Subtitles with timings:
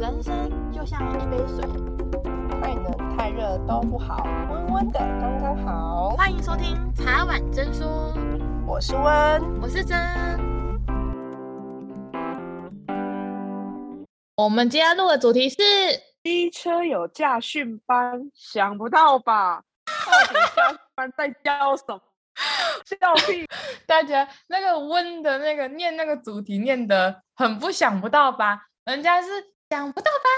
[0.00, 1.62] 人生就像一杯水，
[2.60, 6.10] 太冷太热都不好，温温的刚刚好。
[6.10, 8.12] 欢迎收听茶碗真说，
[8.66, 9.96] 我是温，我是真。
[14.36, 15.56] 我们今天录的主题是
[16.24, 19.62] 机车有驾训班，想不到吧？
[19.86, 22.00] 到底驾训班在教什么？
[22.84, 23.46] 笑屁！
[23.86, 28.66] 大家那个温的那个念那个主题念得很不想不到吧？
[28.86, 29.28] 人家是
[29.74, 30.28] 想不到吧？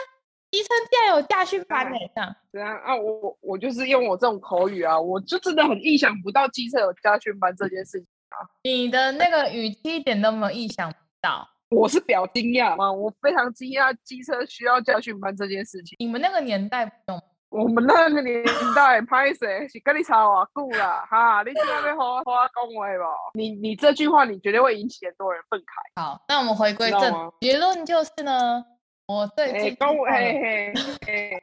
[0.51, 1.97] 机车竟然有驾训班呢？
[2.15, 2.97] 这样对啊啊！
[2.97, 8.47] 我我就是用我这种口语啊，我就真的很意想不到机车有驾训班这件事情啊。
[8.63, 12.91] 你的那个语气一点都没有意想不到，我是表惊讶吗？
[12.91, 15.97] 我非常惊讶机车需要驾训班这件事情。
[15.99, 17.23] 你们那个年代不用。
[17.49, 21.07] 我们那个年代，拍谁是跟你吵啊久啦？
[21.09, 23.07] 哈，你今天要好好讲话吧？
[23.35, 26.01] 你你这句话，你绝对会引起很多人愤慨。
[26.03, 28.65] 好，那我们回归正，结论就是呢，
[29.07, 30.75] 我对这句话，嘿嘿
[31.07, 31.39] 嘿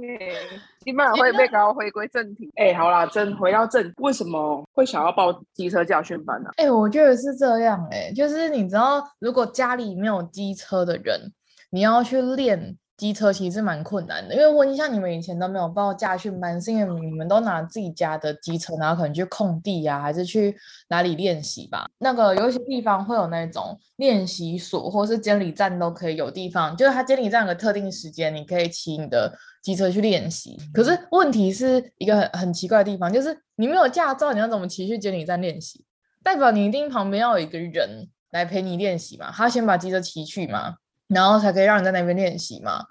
[0.00, 0.32] 嘿，
[0.80, 2.50] 基本上会被搞回归正题。
[2.56, 6.48] 哎，好啦，真回到正，为什么会想要报机车驾训班呢？
[6.56, 11.32] 哎，我觉得是这样，哎，就是你知道，如果家里没有机车的人，
[11.70, 12.78] 你要去练。
[13.02, 20.56] 机车其实是蛮困难的，因为问一下你们以前都没有报驾训班，是因为你们都拿自己家的机车，然后可能去空地呀、啊，还是去
[20.88, 21.84] 哪里练习吧？
[21.98, 30.56] 那个有一些地方会有那种练习所，或是监理站都可以有地方，就是它监理站有个特定时间，你可以骑你的机车去练习。
[30.72, 35.84] 可是问题是一个很很奇怪的地方，就是你没有驾照，你要怎么骑去监理站练习？
[36.22, 39.32] 代表你一定旁边要有一个人来陪你练习嘛？
[39.32, 40.76] 他先把机车骑去嘛？
[41.12, 42.84] 然后才可以让你在那边练习嘛。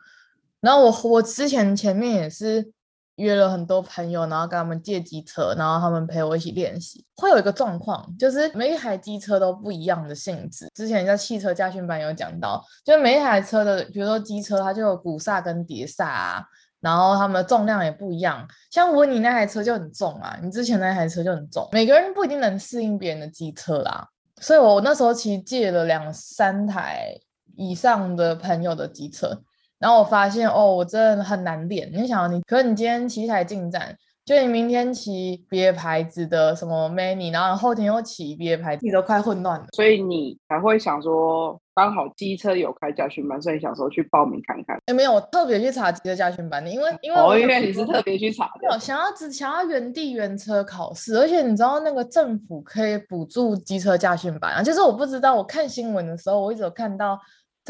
[0.60, 2.72] 然后我我之前前面也是
[3.16, 7.06] 约了很多朋友，然后跟他们借机车，然后他们陪我一起练习。
[7.16, 10.68] 会有一个状况，就是每一台机车都不一样的性质。
[10.74, 16.44] 之前在汽车驾训班有讲到，就是每一台车的，比如说机车，它就有鼓刹跟碟刹啊，
[16.80, 18.48] 然后它们的重量也不一样。
[18.70, 21.68] 像我你那台车就很重啊，你之前那台车就很重。
[21.72, 24.08] 每个人不一定能适应别人的机车啦，
[24.40, 27.20] 所以我那时候其实借了两三台。
[27.56, 29.42] 以上的朋友的机车，
[29.80, 31.90] 然后我发现哦，我真的很难练。
[31.94, 39.66] 你想，你可是你今天骑一台进站，就你明天骑别牌子的什么 Many，然后后天又骑别牌子，你都快混乱了。
[39.74, 44.78] 所以你才会想说，刚好机车有开驾训班，所以想说去报名看看。
[44.86, 57.20] 哎，没有，我特别去查机车驾训班的，因为因为我以为你是特别去查的，没有想要只想要原地原车考试，而且你知道那个政府可以补助机车驾训班啊，就是我不知道，我看新闻的时候，我一直有看到。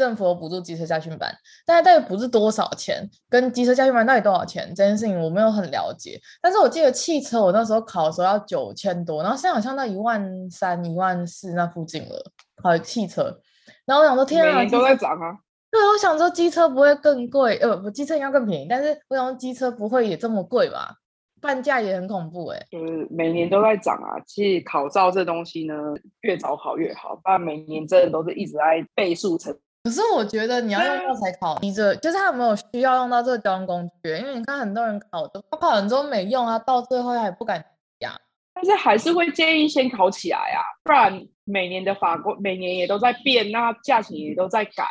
[0.02, 1.32] 政府有补助机车驾训班，
[1.64, 3.08] 但是到底补助多少钱？
[3.30, 4.66] 跟机车驾训班到底多少钱？
[4.74, 6.20] 这件事情我没有很了解。
[6.40, 12.32] 但是我记得汽车我那时候考的时候要九千多，然后现在好像到一万三、一万四那附近了。
[12.56, 13.38] 考汽车，
[13.84, 15.38] 然后我想说，天啊，每年都在涨啊。
[15.70, 18.66] 对，我想说机车不会更贵，呃，不，机车应该更便宜。
[18.68, 20.94] 但是我想说机车不会也这么贵吧？
[21.40, 22.66] 半价也很恐怖哎、欸。
[22.70, 24.14] 就是每年都在涨啊。
[24.26, 25.74] 其实考照这东西呢，
[26.20, 29.52] 越早考越好，不然每年真的都是一直在倍数成。
[29.84, 34.10] 可是我觉得你要用到才考，你这就是他有没有需要用到这个交通工具？
[34.16, 37.64] 因为你看很多人考都考完之后没用啊，到最后还不敢
[37.98, 38.16] 呀。
[38.54, 44.86] 但是还是会建议先考起来啊，不然每年的法规每年也都在变，那价钱也都在改。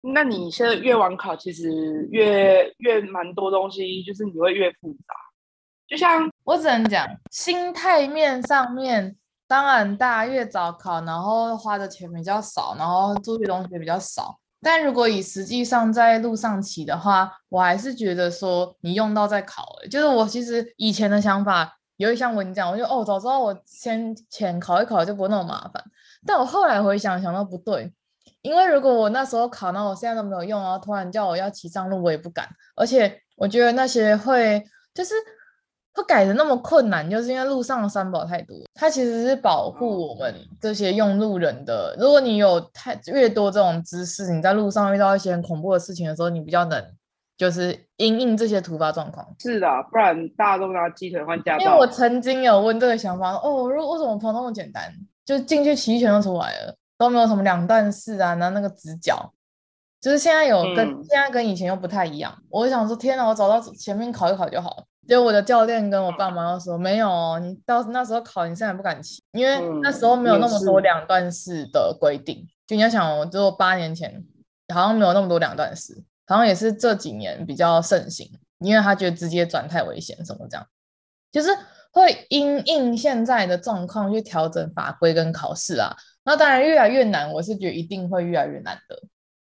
[0.00, 5.14] 那你现在越晚考，其实越越蛮多东西，就是你会越复杂。
[5.88, 9.16] 就像我只能讲心态面上面。
[9.52, 14.38] 当然，大家越早考，然后花的钱比较少，然后注意东西比较少。
[14.62, 19.66] 但如果以实际上在路上骑的话，我还是觉得说你用到再考。
[19.90, 25.84] 就是我其实以前的想法，有一像我跟你讲，我就哦，早知道我先前考一考就不那么麻烦。
[26.26, 27.92] 但我后来回想想到不对，
[28.40, 32.48] 因为如果我那时候考，那我现在都没有用，然后突然叫我要骑上路，我也不敢。
[32.74, 34.64] 而且我觉得那些会
[34.94, 35.12] 就是。
[35.94, 38.56] 会改的那么困难，就是因为路上的三宝太多。
[38.74, 41.94] 它其实是保护我们这些用路人的。
[41.98, 46.82] 如果你有太越多这种知识，你在路上遇到一些很恐怖的事情的时候，你比较能
[47.36, 49.26] 就是因应这些突发状况。
[49.38, 51.64] 是的，不然大家都拿鸡腿换驾照。
[51.64, 54.90] 因为我曾经有问这个想法，哦，如果为什么跑那么简单，
[55.26, 59.30] 就进去骑一拳就出来了，都没有什么两段式啊，然后那个直角，
[60.00, 62.34] 就是现在有跟、嗯、现在跟以前又不太一样。
[62.48, 65.08] 我想说，天哪，我找到前面考一考就好了。
[65.08, 72.46] 就我的教练跟我爸妈都说，没有，你到那时候考，你现在不敢骑，因为那时候没有那么多两段式的规定。
[72.66, 74.24] 就你要想，我就八年前
[74.72, 80.66] 好像没有那么多两段式，好像也是这几年比较盛行，因为他觉得直接转太危险，什么这样，
[81.30, 81.50] 就是
[81.92, 85.94] 会因应现在的状况去调整法规跟考试啊。
[86.24, 88.96] 那当然越来越难，我是觉得一定会越来越难的。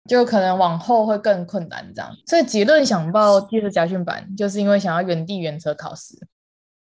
[0.08, 2.10] 就可能往后会更困难这样。
[2.26, 6.18] 所以结论想报机车驾训班，就是因为想要原地原车考试，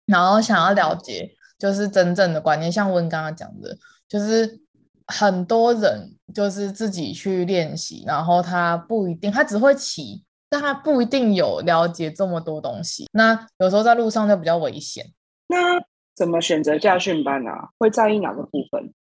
[0.04, 3.76] 然后想要了解就是真正的观念，像温刚刚讲的，
[4.08, 4.60] 就是
[5.06, 13.08] 很多人就是自己去练习，然后他不一定，他只会骑，但他不一定有了解这么多东西。
[13.12, 15.06] 那有时候在路上就比较危险。
[15.48, 15.80] 那
[16.14, 17.70] 怎么选择驾训班啊？
[17.78, 18.92] 会在意哪个部分？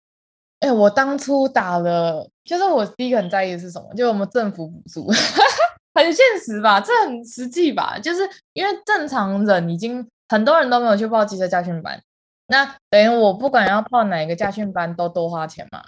[0.59, 3.93] 哎、欸，我当初打了，就是我第一个很在意的是什么？
[3.95, 5.07] 就我们政府补助，
[5.93, 6.79] 很现实吧？
[6.79, 7.99] 这很实际吧？
[7.99, 8.21] 就是
[8.53, 12.01] 因为正常人已经很多人都没有去报机车驾训班，
[12.47, 15.83] 那等于我不管要报哪一个驾训班都多花钱嘛。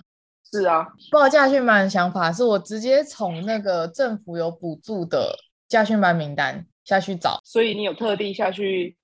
[0.52, 5.36] 是啊，报驾训班的想法是我直接从那个政府有补助的
[5.68, 8.96] 驾训班名单下去找，所以你有特地下去。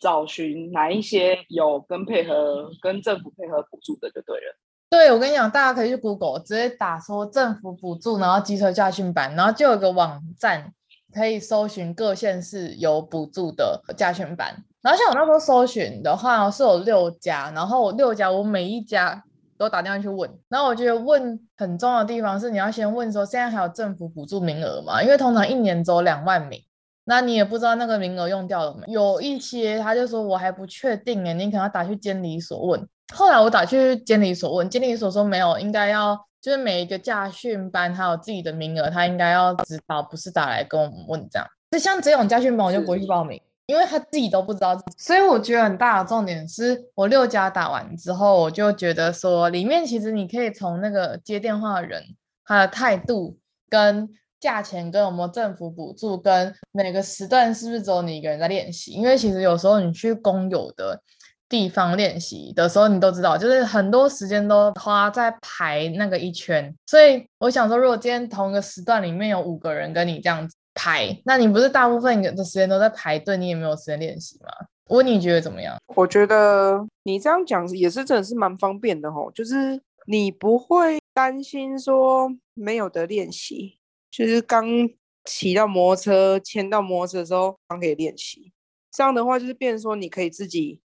[0.00, 4.56] 找寻哪一些有跟配合跟政府配合补助的就对了。
[4.90, 10.72] 对，我跟你讲，大家可以去 Google 直接打说政府补助，然后机车驾训班，然后就有个网站
[11.12, 14.64] 可以搜寻各县市有补助的驾训班。
[14.80, 19.22] 然后像我那时候搜寻的话是有六家，然后六家我每一家
[19.58, 20.30] 都打电话去问。
[20.48, 25.02] 然后我觉得问很重要的地方是你要先问说现在还有政府补助名额吗？
[25.02, 26.62] 因为通常一年只有两万名。
[27.04, 28.90] 那你也不知道那个名额用掉了没？
[28.92, 32.88] 有一些他就说我还不确定诶，你可能要打去监理所问。
[33.14, 41.48] 后来我打去监理所问，监理所说没有，应该要就是每一个驾训班他有自己的名额，他应该要知道，不是打来跟我们问这样。
[41.70, 44.80] 就像这种驾训班我就不会去报名，因为他自己都不知道。
[44.96, 52.02] 所以我觉得很大的重点是我六家打完之后，我就觉得说里面其实你可以从那个接电话的人
[52.44, 53.38] 他的态度
[53.68, 54.08] 跟。
[54.40, 58.92] 价钱跟有没有政府补助，跟每个时段是不是只有你一个人在练习？
[58.92, 61.02] 因为其实有时候你去公有的
[61.48, 66.74] 地方练习的时候，你都知道，就是很多时间都花在排那个一圈。
[66.86, 74.48] 所以我想说，如果今天同一个时段里面有五个人跟你这样子排，那你不是大部分的时间都在排队，你也没有时间练习吗？
[74.88, 75.76] 我你觉得怎么样？
[75.94, 83.78] 我觉得你这样讲也是真的是蛮方便的吼，就是你不会担心说没有得练习。
[84.10, 84.66] 就是刚
[85.26, 88.50] 骑到摩托车，牵到摩托车的时候，刚可以练习。
[88.90, 90.80] 这样的话，就是变成说，你可以自己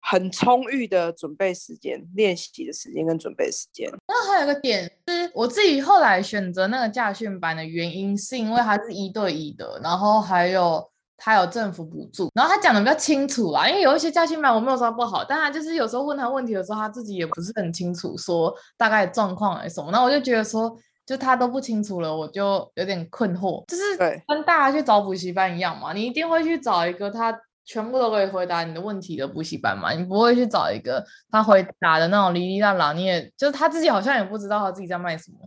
[0.00, 3.90] 很充裕的准备时间、练习的时间跟准备时间。
[4.08, 13.68] 那还有一个点是，我自己后来选择那个驾训班的原因，是因为它是一对一的，然后还有它有政府补助，然后他讲的比较清楚啦。
[13.68, 19.90] 因为有一些驾训班我没有说不好，但他就是有时候问他问题的时候，他自己也不是很清楚，说大概状况还是什么。
[19.90, 20.76] 那我就觉得说。
[21.06, 23.64] 就他都不清楚了，我就有点困惑。
[23.66, 23.82] 就是
[24.28, 35.38] 跟大家去找补习班一样嘛，你一定会去找一个他全部都可以回答你的问题的补习班嘛，你不会去找一个他回答的那种哩哩啦啦，你也就是他自己好像也不知道他自己在卖什么，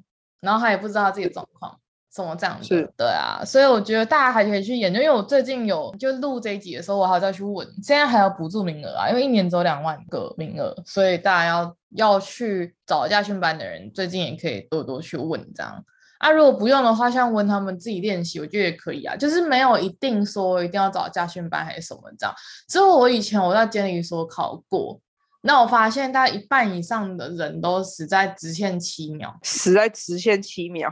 [0.41, 1.77] 然后他也不知道他自己的状况。
[2.15, 2.67] 怎么这样子？
[2.67, 15.83] 是对啊，所以我觉得大家还可以去研究，因为我最近有就录这一集的时候，我还要去问，现在还有补助名额啊，因为一年只有两万个名额，所以大家要要去找驾训班的人，最近也可以多多去问这样
[16.23, 16.31] 啊。
[16.31, 22.33] 如果不用的话，像问他们自己练习，我觉得也可以啊，就是没有一定说一定要找家训班还是什么这样。
[22.67, 24.99] 之后我以前我在监理所考过，
[25.41, 30.89] 那我发现大概一半以上的人都死在直线七秒，死在直线七秒。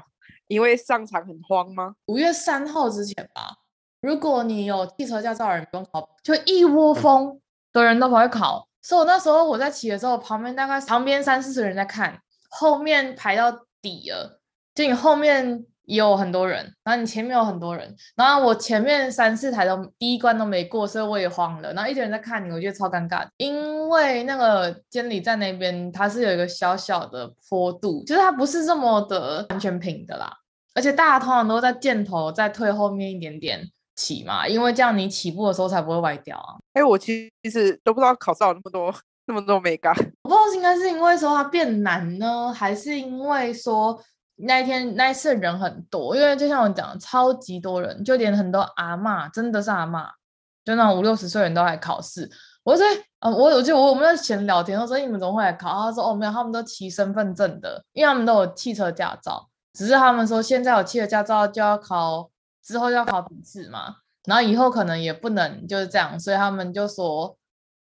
[0.48, 1.96] 因为上场很慌吗？
[2.08, 3.56] 五月三号之前吧。
[4.02, 7.40] 如果你有汽车驾照的人不用考，就一窝蜂
[7.72, 8.68] 的人都跑去考。
[8.82, 12.20] 所以我那时候我在骑的时候，旁边大概旁边三四十人在看，
[12.50, 13.50] 后面排到
[13.82, 14.41] 底了，
[14.74, 21.74] 就你后面也有很多人，然后你前面有很多人，然后我前面三四台都第一关都没过，所以我也慌了。
[21.74, 30.32] 然后一堆人在看你，我觉得超尴尬，因为那个监理站那边它是有一个小小的坡度，就是它不是这么的完全平的啦。
[30.74, 36.56] 而且大家通常都在箭头再退后面一点点起嘛，因为这样你起步的时候才不会歪掉啊。
[36.74, 44.02] 哎、欸，我其实都不知道考照那么多那么多美感，我不知道是应该是因为说它变难呢，还是因为说
[44.44, 50.08] 那一天那一次人很多，因为就像我讲，超级多人，就连很多阿嬷，真的是阿嬷，
[50.66, 52.30] 就那种五六十岁人都来考试。
[52.64, 52.86] 我说，
[53.20, 55.70] 啊，我我就我我们在闲聊天，我说你们怎么会来考？
[55.82, 59.48] 他说哦没有，他们都骑身份证的，因为他们都有汽车驾照。
[59.74, 62.30] 只是他们说现在有汽车驾照就要考，
[62.64, 63.96] 之后就要考笔试嘛，
[64.26, 67.36] 然后以后可能也不能就是这样，所以他们就说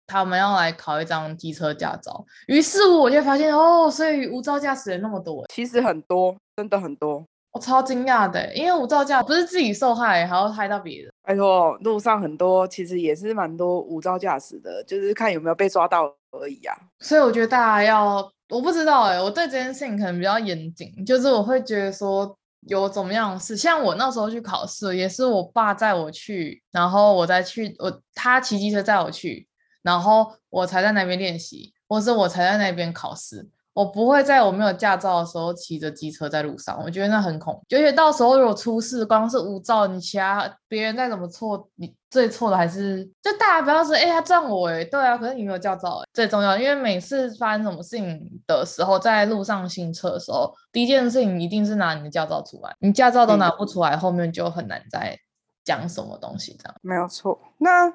[0.07, 2.25] 他们要来考一张机车驾照。
[2.47, 11.13] 于是我就发现哦，所以无照驾驶人那么多，其实很多，真的很多，我超惊讶的，因为无照驾不是自己受害，还要害到别人。
[11.23, 16.77] 拜托，路上很多其实也是蛮多无照驾驶的，就是看有没有被抓到而已啊。
[17.01, 18.31] 所以我觉得大家要。
[18.49, 22.33] 我不知道哎、欸，我对这件事情可能比较严谨，就是我会觉得说，
[22.69, 29.45] 有怎么样的事，像我那时候去考试，也是我爸载我去，然后我再去，我他骑机车载我去，
[29.87, 33.49] 然后我才在那边练习，或是我才在那边考试。
[33.73, 37.61] 我不会在我没有驾照的时候骑着机车在路上，我觉得那很恐怖。
[37.76, 55.19] 而且到时候如果出事，光是无照，你其他别人再怎么错，你最错的还是就大家不要说，哎、欸，他撞我，哎，对啊，可是你没有驾照，哎，最重要，因为每次发生什么事情的时候，在路上行车的时候，第一件事情一定是拿你的驾照出来，你驾照都拿不出来，嗯、后面就很难再
[55.64, 56.75] 讲什么东西这样。
[56.81, 57.38] 没有错。
[57.59, 57.93] 那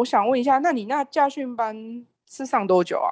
[0.00, 1.76] 我想问一下，那你那驾训班
[2.28, 3.08] 是上多久啊？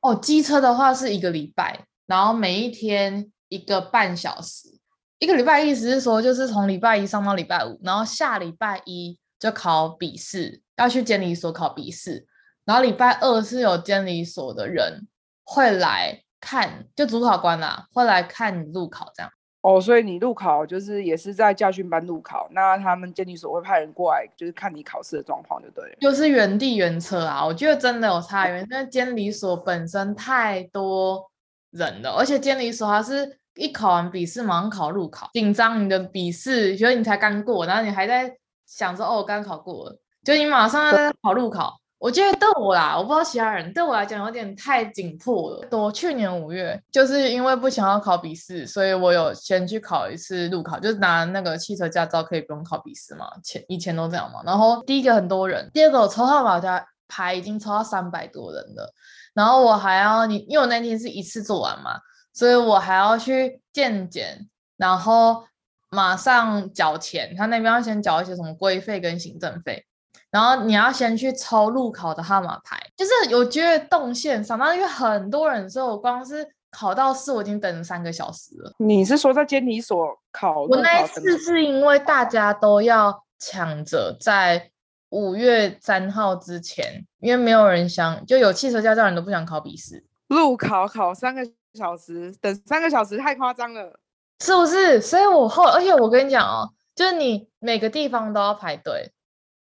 [0.00, 4.78] 哦，机车的话是一个礼拜，然后每一天一个半小时。
[5.18, 12.26] 一个礼拜意思是说，就是从礼拜一上到礼拜五，然后下礼拜一就考笔试，要去监理所考笔试。
[12.64, 15.06] 然后礼拜二是有监理所的人
[15.44, 19.30] 会来看，就主考官啊会来看你路考这样。
[19.62, 25.96] 哦，所以你路考就是也是在驾训班路考，那他们监理所会派人过来，就是看你考试的状况，就对了。
[26.00, 31.30] 就是原地原车啊，我觉得真的有差远，因为监理所本身太多
[31.72, 38.34] 人了，而且监理所它是一考完笔试马上考路考，紧张你的笔试，觉得你才刚过，然后你还在
[38.66, 41.79] 想说哦，我刚考过，就你马上要在考路考。
[42.00, 45.68] 我觉得对我啦，我不知道其他人，对我来讲有点太紧迫了。
[45.70, 53.26] 我去年五月就是因为不想要考笔试，所以我有先去考一次路考，就是拿那个汽车驾照可以不用考笔试嘛。
[53.44, 54.40] 前以前都这样嘛。
[54.46, 58.90] 然后第一个很多人，第二个我抽号码家牌已经抽到三百多人了，
[59.34, 62.00] 然后我还要你，因为我那天是一次做完嘛，
[62.32, 65.44] 所以我还要去见检，然后
[65.90, 69.84] 马上缴钱，他那边要先缴一些什么规费跟行政费。
[70.30, 78.72] 然后你要先去抽路考的号码牌，就是我觉得动线上，那因为很多人说，我光是考到试，我已经等了三个小时了。
[78.78, 80.62] 你是说在监理所考？
[80.62, 84.70] 我那一次是因为大家都要抢着在
[85.08, 90.04] 五月三号之前，因为没有人想，就有汽车驾照人都不想考笔试。
[90.28, 91.42] 路考考三个
[91.74, 93.98] 小时，等三个小时太夸张了，
[94.38, 95.00] 是不是？
[95.00, 99.10] 所以我后，而且我跟你讲哦，就是你每个地方都要排队。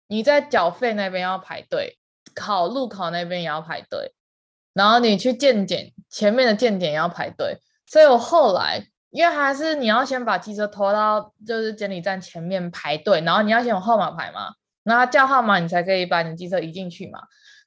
[0.08, 1.98] 你在缴费那边要排队，
[2.34, 4.14] 考路考那边也要排队，
[4.74, 17.20] 然后你去健检前面的健检也要排队，所以我后来因为还是你要先把机车拖到就是监理站前面排队，然后你要先有号码牌嘛，然后叫号码你才可以把你机车移进去嘛。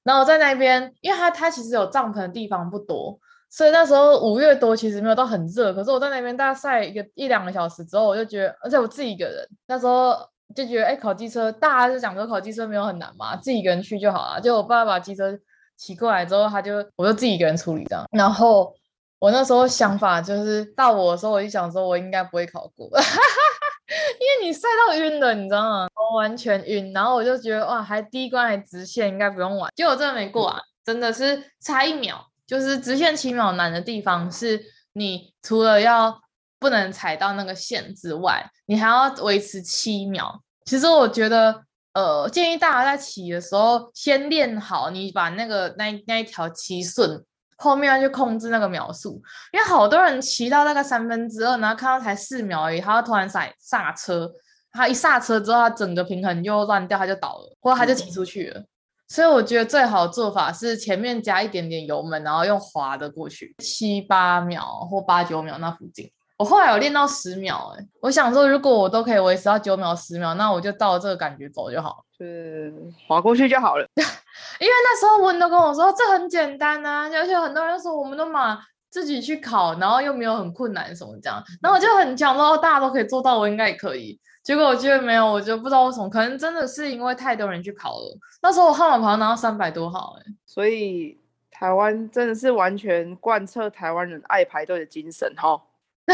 [0.03, 3.19] 然后在那边，因为他他其实有帐篷的地方不多，
[3.51, 10.17] 所以那时候五月多其实没有到很热，可是我在那边大概晒一个一两个小时之后，我就觉得，而且我自己一个人那时候。
[10.55, 14.41] 就觉得哎，考机车，大家就讲说考机车没有很难嘛，自己一个人去就好了。
[14.41, 15.39] 就我爸爸机车
[15.77, 18.05] 骑过来之后，他就我就自己一个人处理这样。
[18.13, 18.75] 然后
[19.19, 25.89] 我那时候想法就是到我的时候，我就想说我应该不会考过， 因为你晒到晕了，你知道吗？
[25.95, 26.93] 我完全晕。
[26.93, 29.71] 然后我就觉得哇，还第一关还直线，应该不用玩。
[29.77, 32.27] 结果真的没过啊，真的是差一秒。
[32.47, 34.61] 就是直线七秒难的地方是，
[34.95, 36.21] 你除了要。
[36.61, 40.41] 不能踩到那个线之外，你还要维持七秒。
[40.67, 41.63] 其实我觉得，
[41.95, 47.25] 呃，建议大家在骑的时候先练好，你把那个那那一条骑顺，
[47.57, 49.21] 后面要去控制那个秒数。
[49.53, 54.31] 因为好多人骑到那个三分之二，然后看到才四秒而已，他要突然踩刹车，
[54.71, 58.61] 他一刹车之后，他整个平衡就乱掉，他就倒了，或者他就骑出去了。
[58.61, 58.67] 嗯。
[59.09, 66.09] 所以我觉得最好的做法是前面加一点点油门，然后用滑的过去，七八秒或八九秒那附近。
[66.41, 72.73] 我后来有练到十秒，哎，我想说，如果我都可以维持到九秒、十秒，那我就照这个感觉走就好，就是
[73.07, 73.87] 滑过去就好了。
[74.59, 84.19] 因为那时候文都跟我说这很简单啊，而且很多人说我们都嘛自己去考，然后又没有很困难什么这样，然后我就很想说大家都可以做到，我应该也可以。
[84.43, 88.19] 结果我觉得没有，我就不知道为什么，可能真的是因为太多人去考了。
[88.41, 91.21] 那时候我号码牌拿到三百多号，哎，所以
[91.51, 95.61] 台湾真的是完全贯彻台湾人爱排队的精神，哈。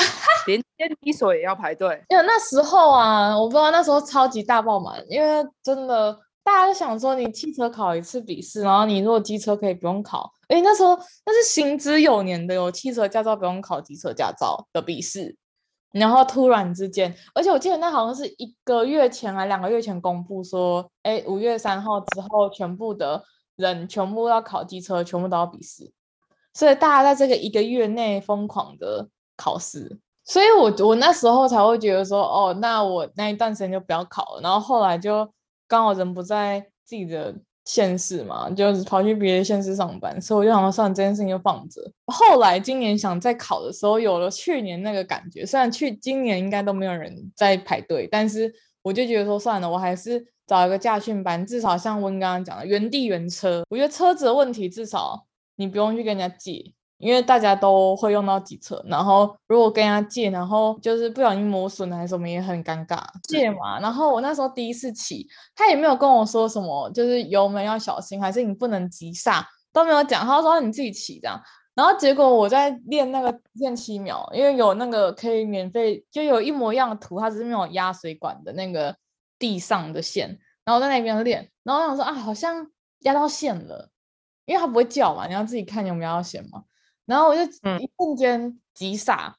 [0.47, 15.37] 连监理所也要排队，因为那时候啊，我不知道那时候超级大爆满，因为真的大家都想说，你汽车考一次笔试，然后你如果机车可以不用考，哎，那时候那是行之有年的，有汽车驾照不用考机车驾照的笔试，
[15.93, 23.25] 然后突然之间，而且我记得那好像是一个月前还两个月前公布说，哎，五月三号之后，全部的
[23.57, 25.91] 人全部要考机车，全部都要笔试，
[26.55, 29.09] 所以大家在这个一个月内疯狂的。
[29.37, 34.41] 考试，所以我我那时候才会觉得说，哦，那我那一段时间就不要考了。
[34.43, 35.29] 然后后来就
[35.69, 41.83] 刚好人不在自己的县市嘛，就是跑去别的县市上班，所以我就想说算了，这件事情就放着。
[42.07, 45.45] 后来今年想再考的时候，有了去年那个感觉。
[45.45, 48.53] 虽然去今年应该都没有人在排队，但是
[48.83, 53.65] 我就觉得说算了，我还是找一个驾训班，至少像温刚刚讲的原地原车。
[53.69, 55.27] 我觉得车子的问题至少
[55.57, 56.73] 你不用去跟人家借。
[56.99, 62.99] 因为大家都会用到几车，然后如果跟人家借，然后就是不小心磨损了还是什么，也很尴尬。
[63.25, 70.25] 借嘛，然后我那时候第一次骑，他也没有跟我说什么，就是油门要小心，还是你不能急刹，都没有讲。
[70.25, 71.39] 他说你自己骑这样，
[71.75, 78.97] 然后结果我在练那个练七秒，因为有那个可以免费，就有一模一样的图，它只是没有压水管的那个
[79.39, 82.67] 地上的线，然后在那边练，然后我想说啊，好像
[83.01, 83.91] 压到线了，
[84.47, 86.63] 因为它不会叫嘛，你要自己看有没有压到线嘛。
[87.07, 89.39] 然后我就一瞬间急刹，嗯、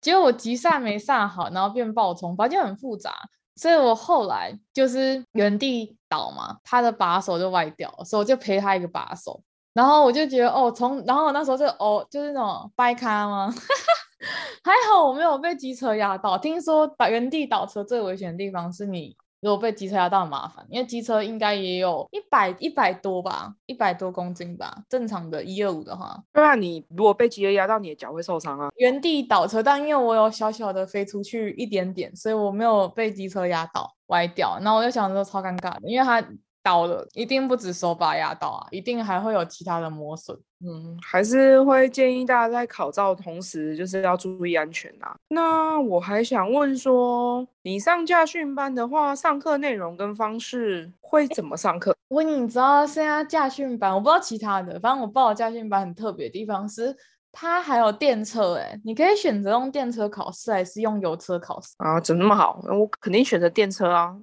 [0.00, 3.14] 结果我急刹没刹好，然后变爆冲，反正就很复杂。
[3.54, 9.42] 所以我后来就是原地倒嘛，他的把手就歪掉了，所以我就赔他一个把手。
[9.74, 13.52] 然后我就觉得哦，从然后我那时候就哦，就是那种掰咖吗？
[14.64, 16.38] 还好我没有被机车压到。
[16.38, 19.16] 听说把原地倒车最危险的地方是你。
[19.42, 26.16] 如果被机车压到很麻烦，因为机车应该也有一百一百多吧，一百多公斤吧，正常的一二五的话。
[26.32, 28.70] 对啊，你如果被机车压到，你的脚会受伤啊。
[28.76, 34.56] 原地倒车，但因为我有小小的飞出去一点点，所以我没有被机车压倒歪掉。
[34.62, 36.24] 然后我就想说超尴尬的，因为它。
[36.62, 40.38] 倒了，一定不止手把压到啊，一定还会有其他的磨损。
[40.64, 45.16] 嗯，还是会建议大家在考照的同时，就是要注意安全啊。
[45.28, 51.96] 那我还想问说，你上驾训班的话，上课内容跟方式会怎么上课？
[52.08, 56.96] 我你知道，现在驾训班我不知道其他的，反正我报的驾训班很特别的地方是，
[57.32, 61.98] 它还有电车，哎，你可以选择用电车考试，还是用油车考试啊？
[62.00, 62.60] 怎么那么好？
[62.68, 64.14] 我肯定选择电车啊。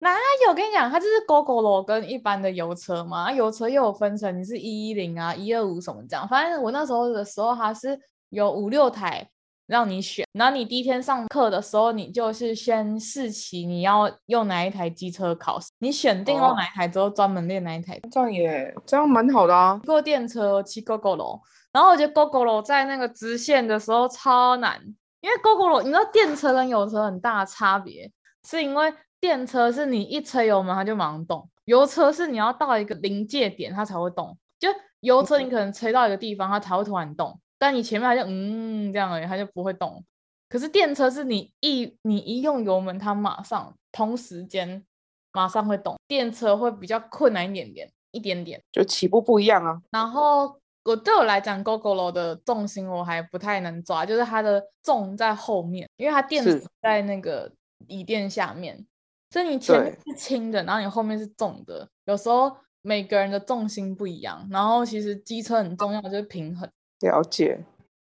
[0.00, 0.10] 哪
[0.44, 0.50] 有？
[0.50, 6.26] 我跟你讲，它就是 Gogoro 跟一般的油车嘛，油车又有分成，你是一一零啊、一二五什么这样。
[6.26, 9.28] 反正我那时候的时候，它是有五六台
[9.66, 10.26] 让你选。
[10.32, 15.68] 然后你第一天上课的时候，你就是先试骑，你要用哪一台机车考试。
[15.80, 18.00] 你选定用哪一台之后，专门练哪一台。
[18.10, 19.78] 这样也这样蛮好的啊。
[19.84, 21.40] 坐电车骑 Gogoro，
[21.72, 24.80] 然后我觉得 Gogoro 在那个直线的时候超难，
[25.20, 28.10] 因为 Gogoro 你知道电车跟油车很大的差别，
[28.48, 28.90] 是因为。
[29.20, 34.36] 电车是你一吹油门它就马上动，油车是你要到一个临界点它才会动。
[34.58, 34.68] 就
[35.00, 40.04] 油车你可能吹到一个地方它才会突然动，但你前面它就嗯这样而已，它就不会动。
[40.48, 44.84] 可是电车是你一你一用油门它马上同时间
[45.32, 49.80] 马上会动，电车会比较困难一点点，一点点就起步不一样啊。
[49.90, 57.52] 然后我对我来讲，GoGoLo 的重心我还不太能抓，就是它的重在后面，因为它电池在那个
[57.86, 58.86] 椅垫下面。
[59.30, 61.88] 所以你前面是轻的，然后你后面是重的。
[62.06, 66.68] 有时候每个人的重心不一样，然后其实机车很重要，就是平衡。
[67.00, 67.64] 了解。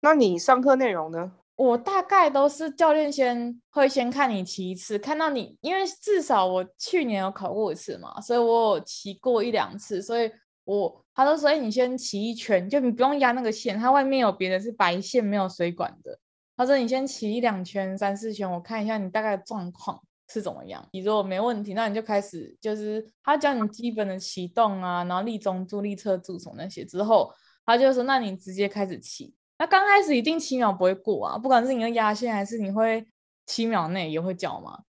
[0.00, 1.33] 那你上课内容呢？
[1.57, 10.31] 我大概都是教练先会先看你骑一次，看到你，因为至少我去年有考过一次嘛，所以我有骑过一两次，所以
[10.64, 16.18] 我他都说，哎，你先骑一圈，就你不用压那个线，它外面有别的是白线，没有水管的。
[16.59, 19.98] 他说你先骑一两圈、三四圈，我看一下你大概的状况。
[20.28, 20.86] 是怎么样？
[20.92, 27.32] 你如果没问题，那你就开始，就是他教你基本的启动啊，然后立中柱、立侧柱什么那些之后，
[27.64, 29.34] 他就说，那你直接开始骑。
[29.58, 33.06] 那刚开始一定七秒不会过啊，不管是你的压线还是你会
[33.46, 34.82] 七秒内也会叫嘛。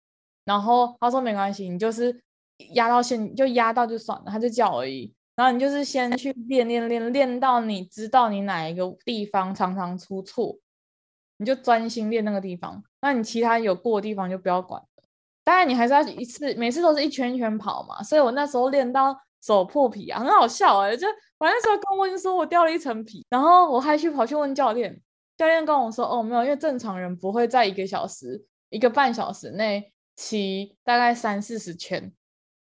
[0.44, 2.22] 然后他说没关系，你就是
[2.72, 5.14] 压到线就压到就算了，他就叫而已。
[5.34, 10.58] 然后你就是先去练练练练到你知道你哪一个地方常常出错，
[11.36, 12.82] 你就专心练那个地方。
[13.02, 14.82] 那你其他有过的地方就不要管。
[15.46, 18.02] 当然，你还是要一次，每次都是一圈一圈跑嘛。
[18.02, 20.96] 所以我那时候练到手破皮啊，很好笑哎、欸。
[20.96, 21.06] 就
[21.38, 25.00] 我那时候跟我就说我掉了一层皮，然后我还去跑去问教练，
[25.36, 32.12] 教练跟我说哦没有，因为正常人不会在一个小时、一个半小时内骑大概三四十圈，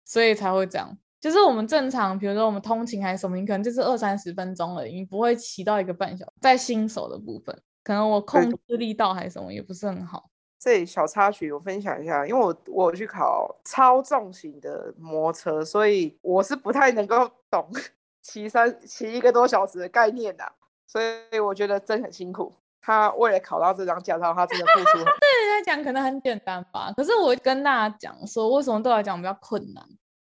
[0.06, 0.96] 所以才会这样。
[1.20, 6.32] 就是我们正常，比如说我们通勤还是什么，你可能就是二三十分钟而已，你不会骑到一个半小时。
[6.40, 10.30] 在新手的部分，可能我控制力道还是什么也不是很好。
[10.60, 17.72] 这里小插曲，我分享一下，因为我我去考超重型的摩托车，所以我是不太能够懂
[18.22, 20.43] 骑三骑一个多小时的概念的，
[20.86, 22.54] 所以我觉得真很辛苦。
[22.82, 24.98] 他为了考到这张驾照，他真的付出。
[25.19, 29.84] 对人来讲可能很简单吧，可是我跟大家讲说，为什么对我来讲比较困难？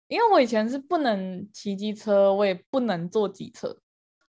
[0.07, 3.75] 因为我以前是不能骑机车，我也不能坐机车。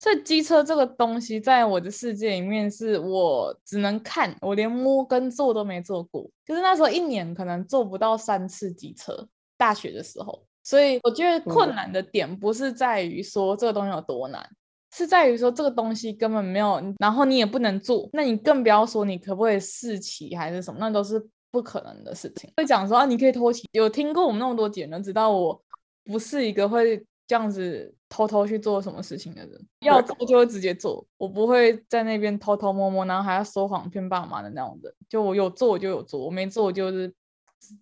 [0.01, 6.29] 所以机车这个东西，在我的世界里面，是我只能看，我连摸跟坐都没坐过。
[6.45, 9.29] 就是那时候一年可能坐不到三次机车。
[9.59, 14.57] 大学的时候，所以我觉得困难的点不是在于说这个东西有多难，嗯、
[14.91, 22.51] 是在于说这个东西根本没有，然后你也不能做，那你更不要说你可不可以试骑还是什么，那都是不可能的事情。
[22.57, 25.63] 会讲说啊，你可以偷骑，有听过我们那么多节人，知道我
[26.07, 34.94] 不是一个会这样子偷偷去做什么事情的人，要做就会直接做，我不会在那边偷偷摸摸，然后还要说谎骗爸妈的那种人。
[35.09, 37.11] 就我有做我就有做，我没做我就是。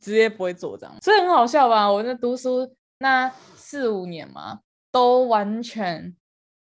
[0.01, 1.89] 直接不会做这样，所以很好笑吧？
[1.89, 4.59] 我在读书那四五年嘛，
[4.91, 6.17] 都完全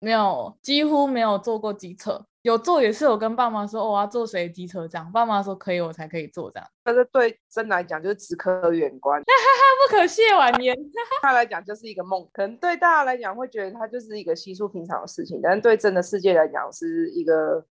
[0.00, 2.24] 没有，几乎没有做过机车。
[2.42, 5.10] 有坐也是有跟爸妈说，哦，我要坐谁机车这样。
[5.12, 6.68] 爸妈说可以，我才可以坐这样。
[6.82, 10.76] 但是对真来讲，就是只可远观， 不可亵玩焉。
[11.22, 17.64] 他来讲就是一个梦，可能对大家来讲会觉得它就是一个稀疏平常的事情，但是对真的世界来讲是一个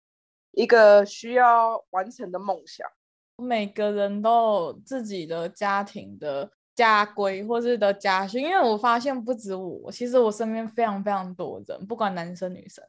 [0.52, 2.86] 一个需要完成的梦想。
[3.38, 12.84] 每个人都有自己的家庭的家规或是的家训，因为我发现不止我，其实我身边非常非常多人，不管男生女生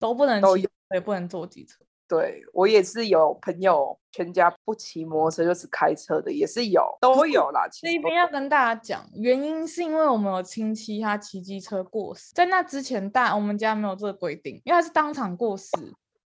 [0.00, 1.84] 都不能骑，也不能坐机车。
[2.08, 7.68] 对，我也是有朋友全家不骑摩托车就是开车的，也是有，都有啦。
[7.70, 15.68] 这边要跟大家讲，原因是因为我们有亲戚他骑机车过世，在那之前大我们家没有这个规定，因为他是当场过世。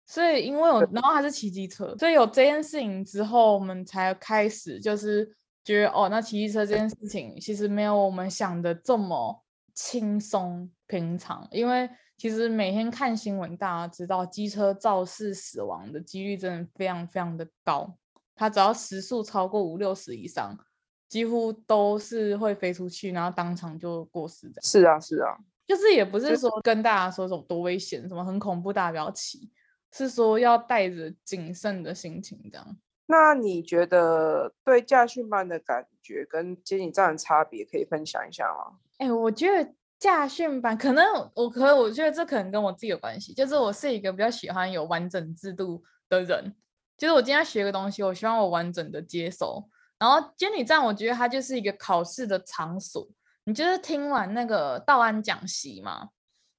[0.10, 5.30] 所以，因为我，然后他是骑机车，所以有这件事情之后，我们才开始就是
[5.66, 11.46] 觉得，哦，那骑机车这件事情其实没有我们想的这么轻松平常。
[11.52, 17.96] 因为其实每天看新闻，大家知道机车肇事死亡的几率真的非常非常的高，
[18.36, 20.58] 它只要时速超过五六十以上，
[21.08, 24.62] 几乎都是会飞出去，然后当场就过世的。
[24.64, 29.52] 是啊，是啊，就是也不是说跟大家说什么多危险，什么很恐怖，大家不要骑。
[29.94, 32.78] 是说要带着谨慎的心情这样。
[33.06, 38.80] 那你觉得对驾训班的感觉跟接警站的差别，可以分享一下吗？
[38.98, 46.54] 哎、欸，我觉得驾训班可能我可我觉得这可能跟我自己有关系，就是我是一个比较喜欢有完整制度的人，
[46.98, 49.68] 就是我今天学个东西，我希望我完整的接收。
[50.00, 53.08] 然后监理站，我觉得它就是一个考试的场所，
[53.46, 56.10] 你就是听完那个道安讲习嘛。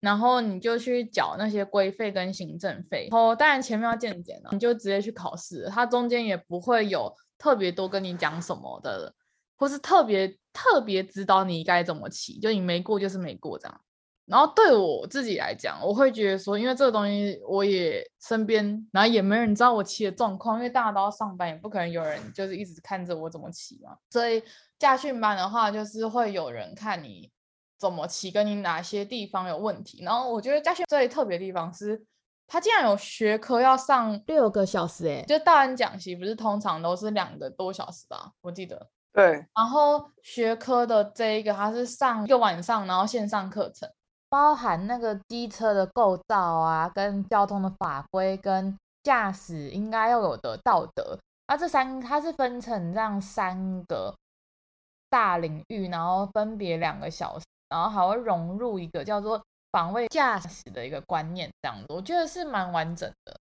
[0.01, 9.13] 然后你就去缴那些规费跟行政费，然后当然前面要健检了，你就直接去考试，它中间也不会有特别多跟你讲什么的，
[9.59, 13.81] 或是特别特别指导你该怎么骑，就你没过就是没过这样。
[14.25, 23.97] 然后对我自己来讲，我会觉得说，因为这个东西我也身边，然后也没人知道我骑的状况，因为大家都要上班，也不可能有人就是一直看着我怎么骑嘛。
[24.11, 24.43] 所以
[24.79, 27.31] 驾训班的话，就是会有人看你。
[27.81, 30.03] 怎么骑，跟你哪些地方有问题？
[30.03, 32.05] 然后我觉得驾训最特别的地方是，
[32.49, 38.33] 他竟然有学科要上六个小时，哎，就大人讲习不是通常都是两个多小时吧？
[38.41, 38.91] 我记得。
[39.19, 39.45] 对。
[39.55, 43.91] 然后学科的这一个，它是上一个晚上，然后线上课程，
[44.29, 51.19] 包含那个机车的构造啊，跟交通的法规，跟驾驶应该要有的道德。
[51.49, 54.15] 那这三，它是分成这样三个
[55.11, 57.45] 大领域，然后分别两个小时。
[57.71, 59.39] 然后还会融入一个叫做
[59.73, 63.39] 防卫驾驶的一个观念，这样子我觉得是蛮完整的，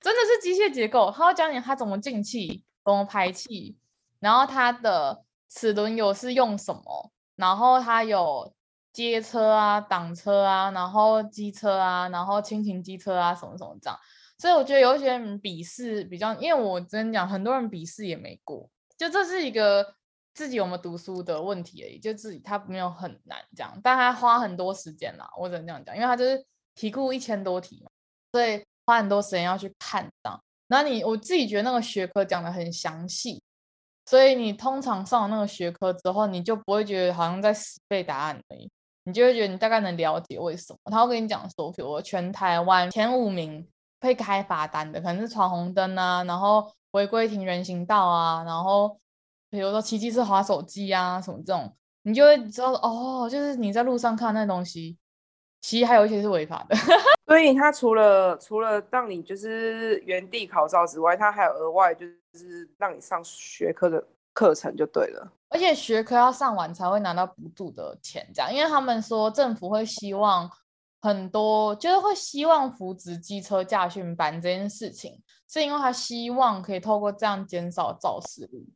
[0.00, 1.12] 真的是机械结构。
[1.12, 3.78] 他会教你他怎么进气，怎么排气，
[4.20, 8.52] 然后它的齿轮油是用什么，然后它有
[8.92, 13.98] 街车啊、挡车啊，然后机车啊，然后轻型机车啊，什么什么这样。
[14.38, 19.94] 所以我觉得有些人笔试比较，因为我真讲，很多人笔试也没过，就这是一个。
[20.34, 27.90] 自己有没有读书的问题而已，就自己他没有很难这样，但他花很多时间啦，我只能这样讲，因为他就是题库一千多题嘛，
[28.30, 30.40] 所以花很多时间要去看到。
[30.68, 30.84] 那。
[30.84, 33.42] 你我自己觉得那个学科讲的很详细，
[34.08, 38.70] 所以你通常上了那个学科之后，你就不会觉得好像在死背答案而已，
[39.04, 40.78] 你就会觉得你大概能了解为什么。
[40.90, 43.68] 他会跟你讲说，比如全台湾前五名
[44.00, 48.98] 会开罚单的，可能是闯红灯啊，然后违规停人行道啊，然后。
[49.50, 54.98] 比如说骑机车滑手机啊，什么这种，你就会知道哦，就是你在路上看那东西，
[55.62, 56.76] 其实还有一些是违法的。
[57.26, 65.32] 所以它除了除了让你就是原地考照之外，它还有额外就是是让你上学科的课程就对了。
[65.48, 70.50] 而且学科要上完才会拿到补助的钱，这样，因为他们说政府会希望
[71.00, 78.68] 很多，就是会希望扶植机车驾训班这件事情，是因为他希望可以透过这样减少肇事率。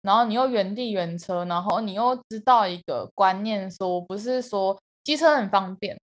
[0.00, 5.98] 然后你又原地原车，然后你又知道一个观念说，说不是说机车很方便，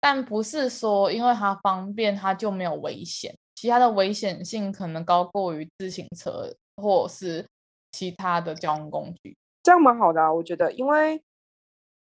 [0.00, 7.44] 但不是说因为它方便它就没有危险，其他的危险性可能高过于自行车或是
[7.92, 9.36] 其他的交通工具。
[9.62, 11.20] 这样蛮好的啊，我觉得，因为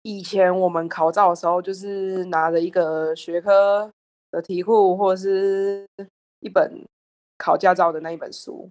[0.00, 3.92] 以前我们考照的时候，就是拿着一个学科
[4.30, 5.86] 的题库，或者是
[6.40, 6.82] 一本
[7.36, 8.66] 考驾照的那一本书，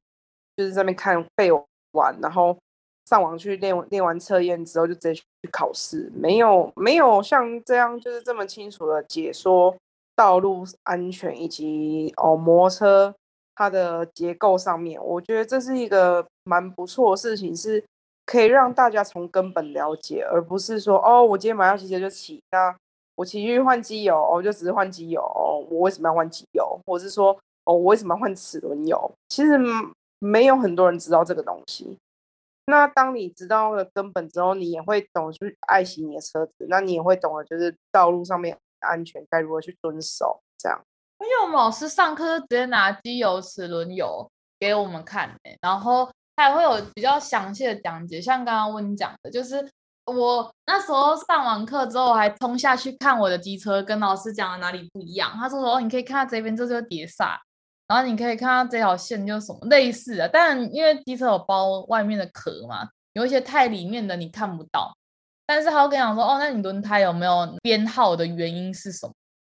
[0.57, 1.51] 就是在那边看背
[1.91, 2.57] 完，然后
[3.05, 9.77] 上网去练练完测验之后，就直接去考试，没有没有像这样就是这么清楚的解说
[10.21, 13.15] 道路安全以及哦摩托车
[13.55, 17.83] 它的结构上面，我觉得这是一个蛮不错的事情，是。
[18.23, 22.73] 可以让大家从根本了解，而不是说哦，我今天买到汽车就骑，那
[23.15, 25.21] 我骑去换机油，哦，就只是换机油，
[25.69, 26.79] 我为什么要换机油？
[26.85, 27.33] 或者是说，
[27.65, 29.11] 哦，我为什么要换齿轮油？
[29.27, 29.57] 其实
[30.19, 31.97] 没有很多人知道这个东西。
[32.67, 40.41] 那当你知道了根本之后，你也会懂去爱惜你的车子，那你也会懂得就是道路上面安全该如何去遵守。
[40.57, 40.81] 这样，
[41.19, 46.09] 因为我们老师上课直接拿机油、齿轮油给我们看，然后。
[46.37, 49.63] 还会有比较详细的讲解，像刚刚温讲的，就是
[50.05, 55.29] 我那时候上完课之后，还冲下去看我的机车，跟老师讲的哪里不一样。
[55.33, 57.39] 他说：“哦，你可以看到这边这就是碟刹，
[57.87, 60.27] 然后你可以看到这条线就是什么类似的。
[60.27, 64.91] 但因为机车有包外面的壳嘛，有一些太里面的你看不到。
[65.53, 69.13] 但是他会跟你讲说：哦，那你轮胎有没有编号的原因是什么？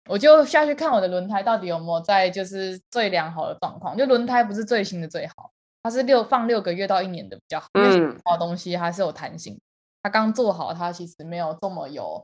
[0.09, 5.51] 我就下去看我的轮胎到底有没有在就是最良好的状况，就轮胎不是最新的最好。”
[5.83, 9.59] 它是六放六个月到一年的比较好，因为好东西它是有弹性。
[10.03, 12.23] 它刚做好，它其实没有这么有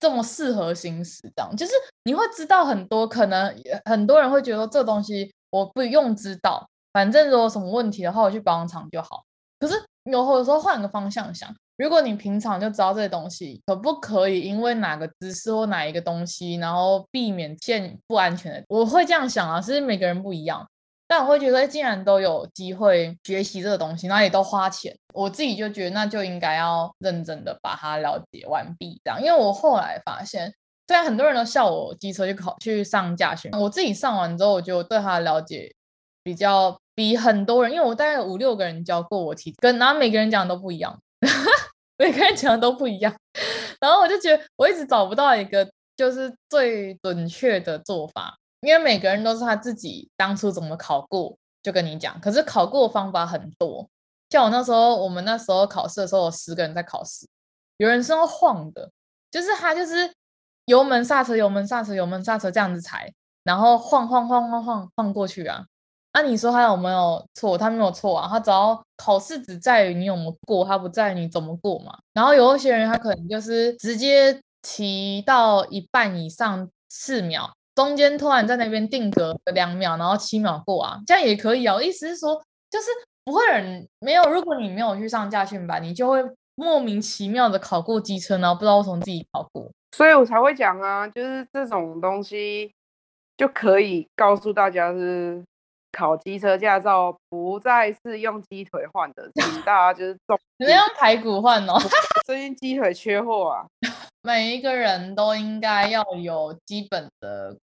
[0.00, 1.22] 这么适合行驶。
[1.34, 1.72] 这样就是
[2.04, 9.24] 你会知道很多，可能很多人会觉得这东西我不用知道，反正如果有什么问题的话，我去保养厂就好。
[9.60, 18.64] 可是有的时候换个方向想，如果你平常就知道这些东西，可不可以因为哪个姿势或哪一个东西，然后避免见不安全的？
[18.68, 20.68] 我会这样想啊，是每个人不一样。
[21.06, 29.00] 但我会觉得，既然都有机会学习这个东西，那也都花钱，我自己就觉得那就应该要认真的把它了解完毕。
[29.02, 30.52] 这样，因为我后来发现，
[30.86, 35.72] 虽然很多人都笑我机车去考去上驾训，我自己上完之后，我就对它了解
[36.22, 41.00] 比较比很多人，因为我大概五六个人教过我骑，跟然后每个人讲都不一样，
[41.98, 43.14] 每个人讲的都不一样，
[43.80, 48.36] 然后我就觉得我一直找不到一个就是最准确的做法。
[48.60, 52.20] 因为每个人都是他自己当初怎么考过，就跟你讲。
[52.20, 53.88] 可是考过的方法很多，
[54.30, 57.24] 像我那时候，我们那时候考试的时候，有十个人在考试，
[57.76, 58.90] 有人是用晃的，
[59.30, 60.12] 就是他就是
[60.64, 63.12] 油门刹车、油门刹车、油门刹车这样子踩，
[63.44, 65.64] 然后晃晃晃晃晃晃过去啊。
[66.20, 67.56] 那、你说他有没有错？
[67.56, 71.96] 他没有错啊，他只要考试只在于你有没有过，他不在于你怎么过嘛。
[72.12, 77.50] 然后有一些人他可能就是直接骑到一半以上四秒。
[77.76, 81.80] 中间突然在那边定格两秒，然后七秒过啊，这样也可以啊。
[81.80, 82.34] 意思是说，
[82.68, 82.86] 就是
[83.24, 86.20] 不会人没有，如果你没有去上驾训班，你就会
[86.56, 89.70] 莫名其妙的考过机车，然后不知道为什么自己考过。
[89.96, 92.72] 所以我才会讲啊，就是这种东西
[93.36, 95.40] 就可以告诉大家是
[95.98, 101.76] 考机车驾照不再是用鸡腿换的，请 大家就是重你们用排骨换哦。
[102.24, 103.66] 最近鸡腿缺货啊，
[104.22, 107.56] 每一个人都应该要有基本的。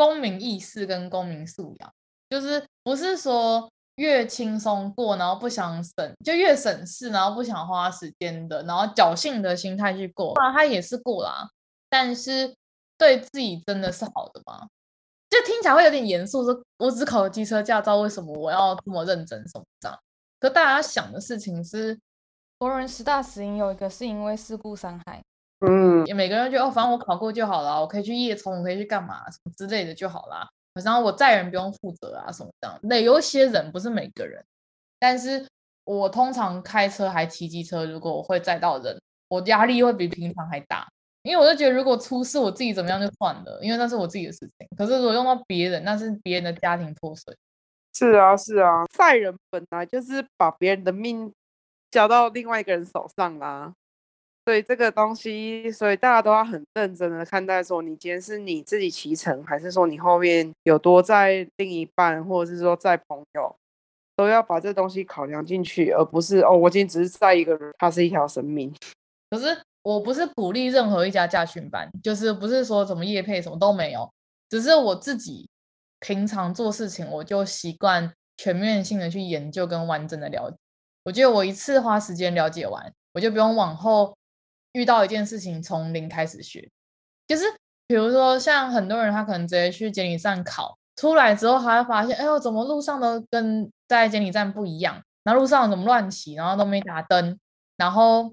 [0.00, 1.92] 公民意识跟公民素养，
[2.30, 11.48] 就是不是说越轻松过，然后不想省，就越省事，然后不想花时间的，然后侥幸的心态去过，那他也是过啦。
[11.90, 12.54] 但是
[12.96, 14.68] 对自己真的是好的吗？
[15.38, 19.98] 就听起来会有点严肃，说我只考了机车驾照，为什么我要这么认真什么这样？
[20.40, 21.98] 可大家想的事情是，
[22.58, 25.22] 国人十大死因有一个是因为事故伤害。
[25.60, 30.48] 嗯，也每个人觉得哦，反正我考过就好了，我可以去夜冲，我可以去干嘛什么之类的就好啦。
[30.84, 32.78] 然后我载人不用负责啊，什么这样。
[32.82, 34.44] 那有一些人不是每个人，
[35.00, 35.44] 但是
[35.82, 38.96] 我通常开车还骑机车，如果我会载到人，
[39.26, 40.86] 我压力会比平常还大，
[41.28, 44.66] 因为我就觉得如果出事我自己怎么样就算了，因为那是我自己的事情。
[44.76, 47.36] 可是如果用到别人，那是别人的家庭破碎。
[47.94, 51.30] 是啊，是啊，赛人本来就是把别人的命
[51.90, 53.74] 交到另外一个人手上啦。
[54.46, 63.54] 所以这个东西，所以大家都要很认真的看待，说你今天是你自己骑乘，还是说你后面有多在另一半，或者是说在朋友，
[64.16, 68.74] 都要把这东西考量进去，而不是哦，我今天只是在一个人，他是一条生命。
[69.28, 74.12] 可是我不是鼓励任何一家驾训班，就是不是说什么业配什么都没有，
[74.50, 75.48] 只是我自己
[76.00, 80.56] 平常做事情，我就习惯全面性的去研究跟完整的了解。
[81.04, 84.14] 我觉得我一次花时间了解完，我就不用往后。
[84.72, 86.70] 遇到一件事情，从零开始学，
[87.26, 87.44] 就是
[87.86, 95.02] 比如说像很多人，他可能直接去监理站考，出来之后他会发现，哎呦，怎么路上都跟在监理站不一样？
[95.24, 97.40] 然后路上怎么乱骑，然后都没打灯，
[97.78, 98.30] 然后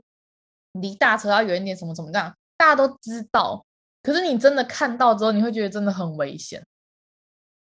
[0.82, 3.66] 离大车要远一点，什么什么这样，大家都知道。
[4.04, 6.64] 可是你真的看到之后，你会觉得真的很危险。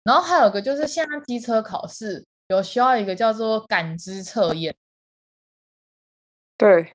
[0.04, 4.74] 然后还有一个就是，现在机车考试有需要一个叫做感知测验。
[6.56, 6.92] 对，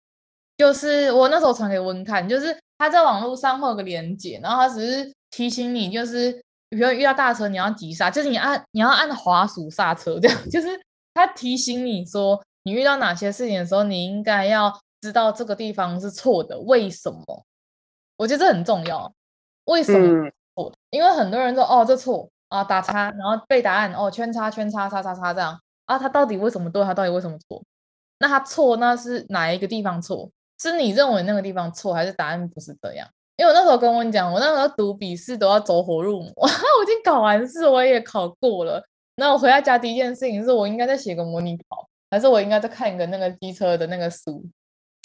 [0.58, 6.34] 就是我那时候传给温看，就是他在网络上会有个连结，然后他只是提醒你，就是
[6.70, 10.68] 比如遇到大车你要急刹，就是你按你要按滑鼠刹车，这样 就是
[11.14, 17.46] 他提醒你说，你遇到哪些事情的时候，你应该要知道这个地方是错的，为什么？
[18.18, 19.14] 我觉得这很重要。
[19.66, 20.70] 为什么错？
[20.70, 26.84] 嗯、因为很多人说哦，这错啊，打叉，然后背答案哦，圈叉圈叉叉叉叉这样啊，他到底为什么对？
[26.84, 27.64] 他到底为什么错？
[28.20, 30.30] 那他错，那是哪一个地方错？
[30.60, 33.08] 是你认为那个地方错，还是答案不是这样？
[33.38, 38.84] 因为我那时候跟我讲，我那时候读笔试都要走火入魔， 我已经考完试，我也考过了。
[39.18, 44.44] 那我回到家第一件事情是我应该再写个模拟考，还是我应该再看一个那个机车的那个书？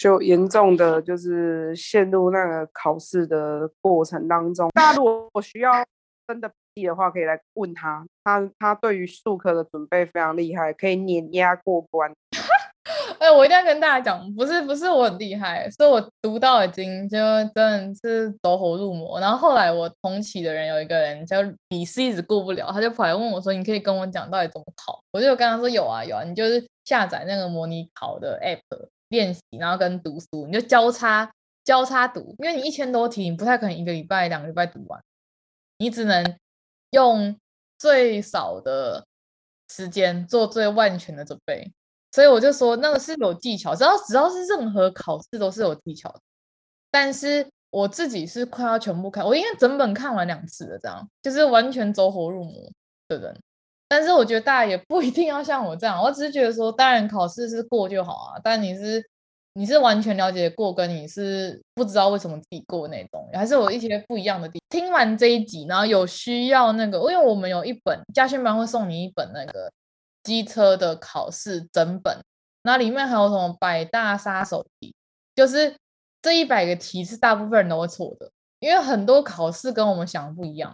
[0.03, 4.69] 就严重的就是陷入那个考试的过程当中。
[4.73, 5.71] 大家如果需要
[6.27, 8.05] 真的笔记的话，可以来问他。
[8.25, 12.11] 他他对于术科的准备非常厉害，可以碾压过关。
[13.17, 17.17] 哎，我一定要跟大家讲，不是不是我很厉害，是我读到已经就
[17.55, 19.21] 真的是走火入魔。
[19.21, 21.37] 然后后来我同期的人有一个人就
[21.69, 28.59] 笔试一直过不了，他就跑来问我说：“你可以跟我讲到底怎么考？”我就跟他说：“有啊有啊，你就是下载那个模拟考的 app。”
[29.09, 31.31] 练习，然后跟读书，你就交叉
[31.63, 35.01] 交叉读，因为你一千多题，你不太可能一个礼拜、两个礼拜读完，
[35.77, 36.37] 你只能
[36.91, 37.37] 用
[37.77, 39.05] 最少的
[39.69, 41.71] 时间做最万全的准备。
[42.11, 46.19] 所以我就说，那个是有技巧，只要只要是任何考试都是有技巧的。
[46.91, 52.71] 但是我自己是快要全部看，我应该整本看完两次的，这样就是完全走火入魔
[53.07, 53.41] 的人。
[53.87, 58.41] 但是我觉得大家也不一定要像我这样，我只是觉得说，当然考试是过就好啊。
[58.43, 59.03] 但你是
[59.53, 64.63] 你是完全了解过，跟你是不知道为什么自己过那种，还是有一些不一样的地方。
[64.69, 69.71] 听完这一集，然后有需要那个，因为我们有一本驾训班会送你一本那个
[70.23, 72.17] 机车的考试整本，
[72.63, 74.95] 那里面还有什么百大杀手题，
[75.35, 75.75] 就是
[76.23, 80.73] 这一百个题是大部分人都会错的，因为很多考试跟我们想的不一样。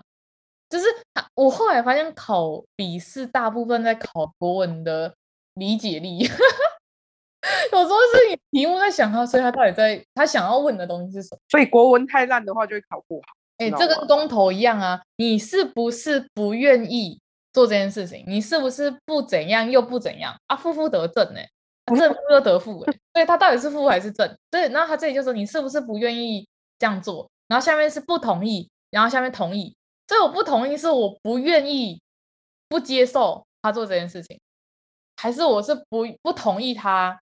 [0.69, 0.85] 就是
[1.33, 5.13] 我后来发现考笔试大部分在考国文的
[5.55, 6.19] 理解力，
[7.71, 11.39] 有时候是你题目在想他，所以他到底在他想要问的东西是什么？
[11.49, 13.21] 所以国文太烂的话就会考不好。
[13.57, 17.19] 哎、欸，这跟公投一样啊，你是不是不愿意
[17.51, 18.23] 做这件事情？
[18.27, 20.55] 你是不是不怎样又不怎样啊？
[20.55, 21.49] 负负得正呢、欸？
[21.97, 24.37] 正负又得负哎、欸，所以他到底是负还是正？
[24.51, 27.27] 对，然后他这里就说你是不是不愿意这样做？
[27.47, 29.75] 然后下面是不同意，然后下面同意。
[30.09, 32.01] 所以我不同意，是我不愿意、
[32.67, 34.39] 不接受他做这件事情，
[35.17, 37.21] 还是我是不不同意他？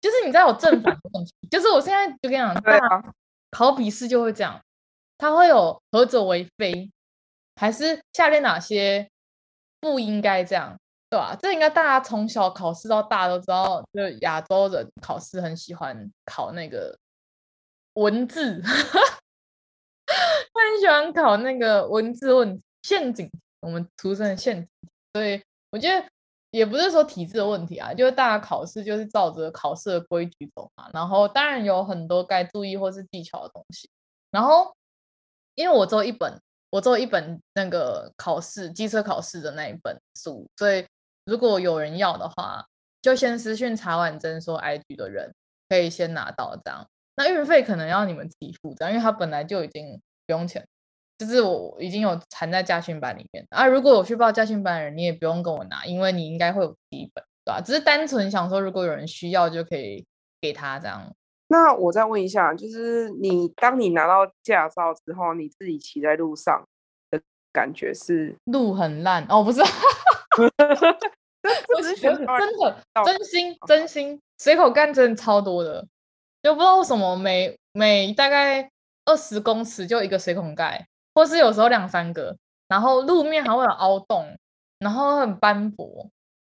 [0.00, 1.32] 就是你知道有正反的问题。
[1.50, 3.12] 就是我现在就跟你讲，对啊，
[3.50, 4.62] 考笔试就会这样，
[5.18, 6.88] 他会有何者为非，
[7.56, 9.10] 还是下列哪些
[9.80, 10.78] 不应该这样，
[11.10, 11.36] 对吧？
[11.42, 16.96] 这应该大家从小考试到大都知道，就亚洲人考试很喜欢考那个
[17.94, 18.62] 文字。
[20.52, 24.68] 我很喜欢考那个文字问陷阱，我们出生的陷阱，
[25.14, 26.06] 所以我觉得
[26.50, 30.90] 也不是说体制的问题啊，就是大家考试就是照着考试的规矩走嘛。
[30.92, 33.88] 然后当然有很多该注意或是技巧的东西。
[34.30, 34.74] 然后
[35.54, 40.86] 因为我做一本，我做一本那个考试机车考试的那一本书，所以
[41.24, 42.66] 如果有人要的话，
[43.00, 45.34] 就先私讯茶碗蒸说 IG 的人
[45.68, 46.86] 可以先拿到这样。
[47.16, 50.00] 那运费可能要你们自己负责，因为它本来就已经
[50.32, 50.66] 不用钱，
[51.18, 53.66] 就是我已经有含在驾训班里面啊。
[53.66, 57.60] 如果我去报驾训班的人，你也不用跟我拿，因为你应该会有第一本，对吧？
[57.60, 60.06] 只是单纯想说，如果有人需要，就可以
[60.40, 61.14] 给他这样。
[61.48, 66.66] 那我再问一下，就是你当你拿到驾照之后，你自己骑在路上
[67.10, 67.20] 的
[67.52, 68.34] 感觉是？
[68.44, 69.60] 路很烂哦，不是，
[71.76, 75.86] 我是觉得真的真心真心随口干真的超多的。
[76.42, 78.68] 就不知道为什么每每大概
[79.04, 82.36] 二十公尺就一个水孔盖，或是有时候两三个，
[82.68, 84.36] 然后路面还会有凹洞，
[84.78, 86.08] 然后很斑驳，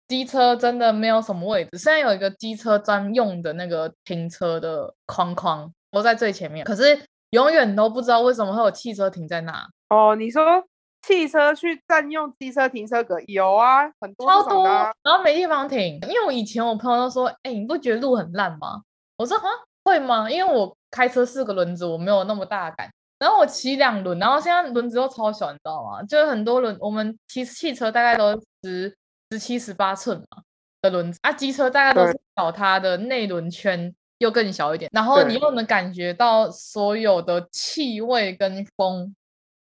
[0.07, 1.77] 机车真的没有什么位置。
[1.77, 9.67] 虽然有一个机车专用的那个停车的框框都在最前面，可是永远都不知道为什么会有汽车停在那。
[9.89, 10.63] 哦，你说
[11.03, 13.19] 汽车去占用机车停车格？
[13.27, 15.99] 有啊，很多超多，然后没地方停。
[16.01, 18.81] 因为我以前我朋友都说，哎，你不觉得路很烂吗？
[19.17, 19.47] 我说，哈。
[19.89, 20.29] 会吗？
[20.29, 22.89] 因为我开车四个轮子，我没有那么大感。
[23.17, 26.01] 然后我骑两轮，然后现在轮子都超小，你知道吗？
[26.03, 28.95] 就是很多轮，我们骑汽车大概都十
[29.31, 30.41] 十七、十八寸嘛
[30.81, 39.13] 的轮子啊，机车大概都是小它的内轮圈又更小一点，然后你又能感觉到所有的气味跟风，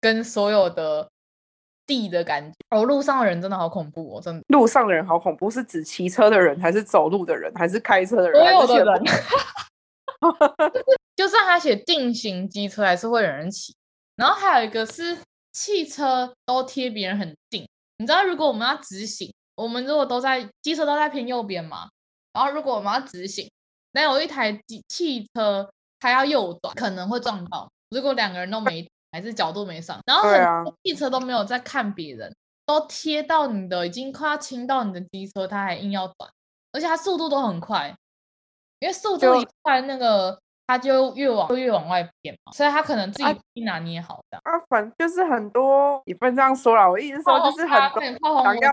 [0.01, 1.11] 跟所有的
[1.85, 2.57] 地的感觉。
[2.71, 4.45] 哦，路上的人真的好恐怖哦，真的。
[4.47, 8.41] 路上的人好恐怖，是指骑车的人，还是走路的人，还是开车的人？
[8.41, 9.03] 所有的人。
[11.17, 13.75] 就算他写定型机车，还是会有人骑。
[14.17, 15.19] 然后还有一个是
[15.53, 17.67] 汽车都贴别人很近，
[17.99, 21.89] 你知道，如果我们要直行，我们如果都在机车都在偏右边嘛，
[22.33, 23.51] 然后如果我们要直行。
[23.93, 25.69] 那有一台机汽车，
[25.99, 27.69] 它要右转，可能会撞到。
[27.91, 32.33] 如果两个人都没，还是角度没上，然后很多汽车都没有在看别人，
[32.65, 36.31] 都贴到你的，已经快要亲到你的机车，它还硬要转，
[36.71, 37.93] 而且它速度都很快，
[38.81, 43.23] 因为速度一快，那个它就越往就越往外偏嘛，所以它可能自
[43.55, 44.39] 己拿捏好的。
[44.43, 48.73] 啊，反正就是很多，也不能这样说啦，我意思说就是很多想要，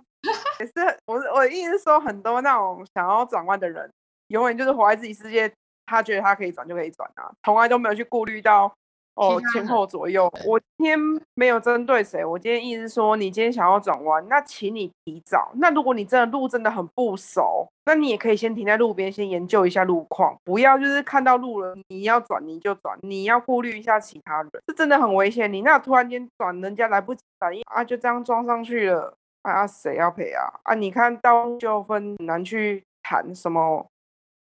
[0.60, 3.90] 也是我我的意思说很多那种想要转弯的人。
[4.30, 5.50] 永远就是活在自己世界，
[5.86, 8.70] 他觉得他可以转就可以转啊，从来都没有去顾虑到
[9.18, 10.32] 哦前后左右。
[10.46, 10.98] 我今天
[11.34, 15.52] 没有针对谁，我今天意思说，你今天想要转弯，那请你提早。
[15.56, 25.52] 那如果你真的路真的很不熟，那你也可以先停在路边，先研究一下路况，不要就是看到路了你要转你就转，你要顾虑一下其他人，这真的很危险。
[25.52, 30.48] 你那突然间转，人家来不及反应啊，就这样撞上去了，啊谁要赔啊？
[30.64, 33.86] 啊你看道路纠纷很难去谈什么。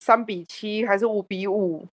[0.01, 1.85] 三比七还是五比五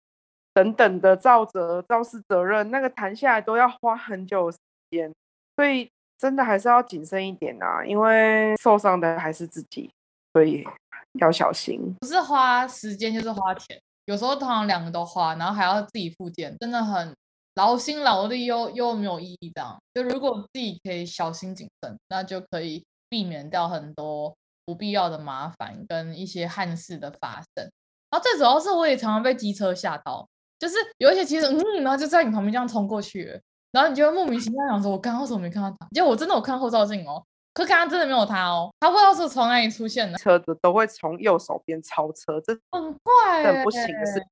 [0.55, 4.57] 等等的肇责肇事责任，那个谈下来都要花很久时
[4.90, 5.12] 间，
[5.57, 9.90] 所以真的还是要谨慎一点啊，因为受伤的还是自己，
[10.32, 10.64] 所以
[11.14, 11.94] 要小心。
[12.00, 17.12] 不是花时间就是花钱，有时候通常两个都花，然后还要自己付钱，真的很
[17.57, 19.50] 劳心劳力又又没有意义。
[19.52, 24.32] 这样，就如果自己可以小心谨慎，那就可以避免掉很多
[24.64, 27.68] 不必要的麻烦跟一些憾事的发生。
[28.11, 30.24] 然后最主要是我也常常被机车吓到，
[30.59, 33.40] 就是有一些其实，嗯，然后就在你旁边这样冲过去，
[33.72, 35.86] 然后你就会莫名其妙想说，我刚刚为什么没看到他？
[35.92, 40.16] 结果我真的有看后照镜哦，可刚刚真的没有他哦，他不知道是从哪里出现的。
[40.18, 44.24] 车子都会从右手边超车，这很怪，很不行的事，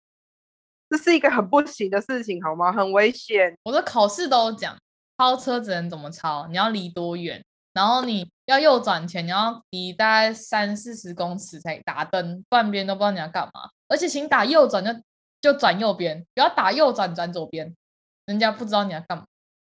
[0.90, 2.72] 这是一个很不行的事情，好吗？
[2.72, 3.54] 很危险。
[3.64, 4.76] 我的考试都讲，
[5.18, 6.46] 超车只能怎么超？
[6.48, 7.44] 你要离多远？
[7.74, 13.70] 然后你要右转前，你要离大概三四十公尺才打灯，半边都不知道你要干嘛。
[13.88, 14.90] 而且请打右转就
[15.42, 17.76] 就转右边，不要打右转转左边，
[18.24, 19.24] 人家不知道你要干嘛。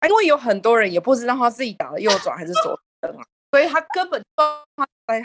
[0.09, 4.65] 因为有很多人也不知道他自己打了右转还是左灯啊，所以他根本不知道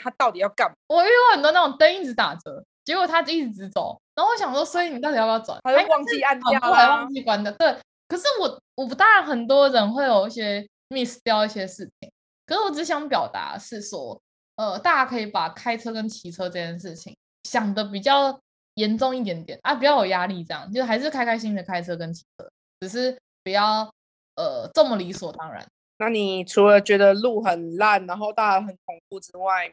[0.01, 0.73] 他到底要干嘛。
[0.87, 4.01] 我遇到很多那种灯一直打着，结果他一直直走。
[4.15, 5.59] 然后我想说，所以你到底要不要转？
[5.63, 7.51] 他就忘记按掉了，还忘记关的。
[7.51, 7.77] 对，
[8.07, 12.11] 可是我我不当然很多人会有一些 miss 掉一些事情。
[12.47, 14.19] 可是我只想表达是说，
[14.55, 18.39] 呃，大家可以把开车跟骑车这件事情想的比较
[18.75, 22.49] 严重一点点啊，不要有压力，这样就还是开开心心的开车跟骑车，
[22.79, 23.89] 只是不要
[24.35, 25.65] 呃这么理所当然。
[25.97, 29.71] 那你除了觉得路很烂，然后大家很恐怖之外，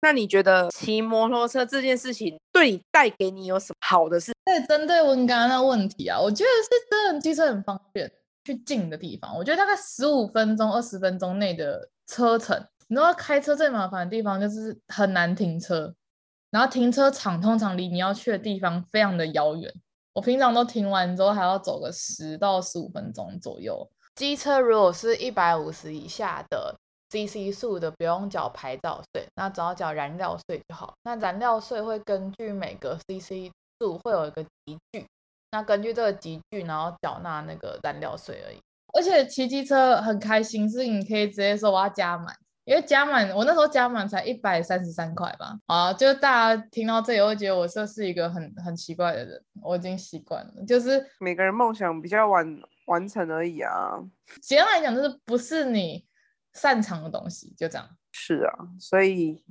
[0.00, 4.32] 那你觉得骑摩托车这件事情对你带给你有什么好的事？
[4.44, 8.10] 对，针对我刚刚那问题啊，我觉得是真的，骑车很方便，
[8.44, 11.88] 去近的地方，我觉得大概十五分钟、二十分钟内的。
[12.08, 12.56] 车程，
[12.86, 15.92] 你知道开车最麻烦的地方就是很难停车，
[16.56, 19.70] 然后停车场通常离你要去的地方非常的遥远。
[20.14, 23.86] 我平常都停完之后还要走个十到十五分钟左右。
[24.14, 26.74] 机车如果是一百五十以下的
[27.10, 30.94] CC 数的，不用缴牌照税，那只要缴燃料税就好。
[31.02, 35.06] 那燃料税会根据每个 CC 数会有一个集聚，
[35.50, 38.58] 那根据这个集聚，然后缴纳那个燃料税而已。
[38.94, 42.34] 而且骑机车很开心，是你可以直接说我要加满，
[42.66, 45.58] 因为加满我那时候加满才一百三十三块吧。
[45.66, 52.44] 啊，就大家听到这里会觉得我就是一个很很奇怪的人，我已经习惯了，就是每个人梦想比较晚
[52.86, 53.98] 完成而已啊。
[54.42, 56.04] 简单来讲，就是不是你
[56.52, 57.88] 擅长的东西，就这样。
[58.12, 59.42] 是啊，所以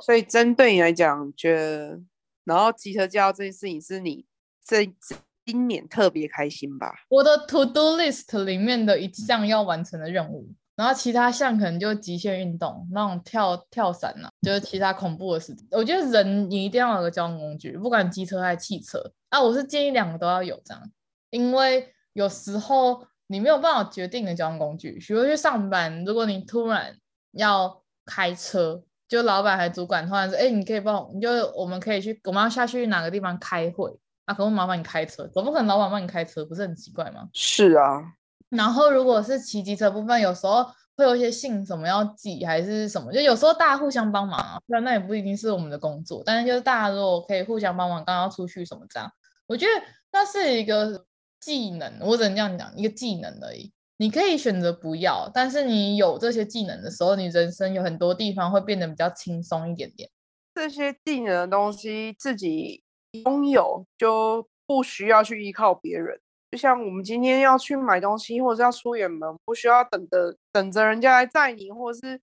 [0.00, 2.00] 所以针对你来讲，觉得
[2.44, 4.24] 然后骑车驾照这件事情是你
[4.64, 5.16] 这这。
[5.46, 6.90] 今年特别开心吧？
[7.10, 15.66] 我的 to do list 里面的一项要完成的任务，然后其他项可能就极限运动，那种跳跳伞、啊，就是其他恐怖的事情。
[15.70, 20.82] 我觉得人你一定要有个交通工具，不管机车还是汽车啊，我是建议两个都要有这样，
[21.30, 26.96] 因为有时候你没有办法决定的交通工具，比如去上班，如果你突然
[27.32, 33.96] 要开车，就老板还主管突然说，哎，你可以帮我，你就我们可以去，我们要下去哪个地方开会。
[34.24, 37.28] 啊，可不麻烦你开车，总不可能老板帮你开车，不是很奇怪吗？
[37.34, 38.02] 是啊。
[38.50, 40.64] 然后如果是骑机车部分，有时候
[40.96, 49.10] 会有一些信什么要寄还是什么，就有时候大家互相帮忙啊，那那也不一定是我们的工作，但是就是大家如果可以互相帮忙，刚刚出去什么这样，
[49.46, 49.72] 我觉得
[50.12, 51.04] 那是一个
[51.40, 53.72] 技能，我只能这样讲，一个技能而已。
[53.96, 60.10] 你可以选择不要，但是你有这些技能的时候，你人生有很多地方会变得比较轻松一点点。
[60.52, 62.82] 这些技能的东西自己
[63.24, 66.20] 拥有，就不需要去依靠别人。
[66.54, 72.20] 就像我们今天要去买东西，或者是要出远门，不需要等的等着人家来载你，或者是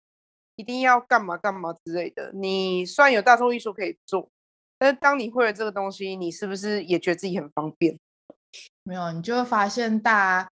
[0.55, 2.31] 一定要干嘛干嘛之类的。
[2.33, 4.29] 你虽然有大众运输可以做，
[4.79, 7.99] 但是当你会了这个东西，你是不是也觉得自己很方便？
[8.83, 10.49] 没有，你就会发现大家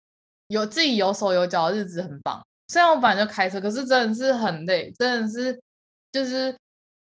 [0.47, 2.43] 有自己有手有脚的日子很棒。
[2.69, 5.61] 虽然我本来就开车，可是真的是很累，真的是
[6.13, 6.57] 就是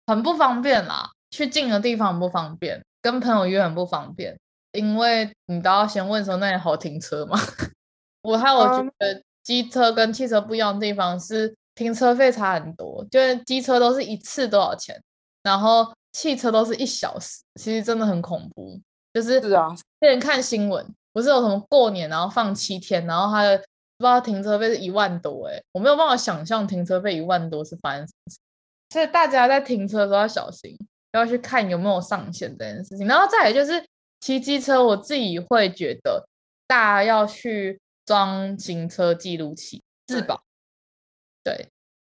[0.07, 1.11] 很不方便啦。
[1.32, 4.39] 去近的地方很不方便，跟朋友约很不方便。
[4.74, 7.38] 因为你都要先问说，那里好停车吗？
[8.24, 15.01] 我还有觉得机车跟汽车不一样的地方是停车费差很多，就是机车都是一次多少钱，
[15.43, 18.80] 然后汽车都是一小时，其实真的很恐怖。
[19.13, 28.38] 就是是啊，之前看新闻，不是有什么过年然后放七天，然后他的不知道停车费是一万多，诶，我没有办法想象停车费一万多是发生什么事，
[28.89, 30.76] 所以大家在停车的时候要小心，
[31.11, 33.86] 要去看有没有上限这件事情，然后再来就是。
[34.24, 36.30] 骑机车，我自己会觉得，
[36.65, 40.41] 大家要去装行车记录器自保，
[41.43, 41.67] 对，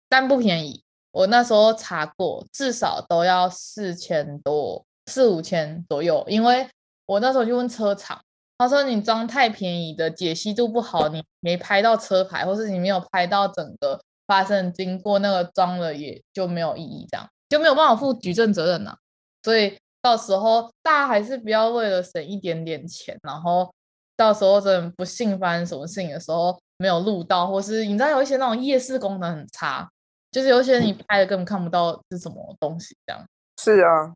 [0.09, 0.83] 但不便宜。
[1.11, 6.25] 我那时候查过，至少都要四千多，四五千左右。
[6.29, 6.67] 因为
[7.05, 8.19] 我那时候就问车厂，
[8.57, 18.97] 他说你装太便宜的，解析度不好，你没拍到车牌，或是你没有拍到整个发生经过，那个装了也就没有意义，这样就没有办法负举证责任了。
[19.43, 19.79] 所以。
[20.01, 23.73] 到时候大家还是不要为了省一点点钱，然后
[24.17, 29.89] 到时候真的不幸发生什么事情的时候没有录到，或是你知道有一些那种夜视功能很差，
[30.31, 33.27] 就是有些你拍的根本看不到是什么东西这样。
[33.61, 34.13] 是啊，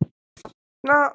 [0.81, 1.13] 那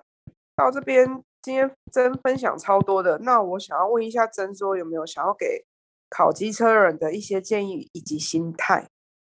[0.55, 1.07] 到这边
[1.41, 5.64] 今天真分享超多的，那我想要问一下真说有没有想要给
[6.11, 8.87] 考机车人的一些建议以及心态？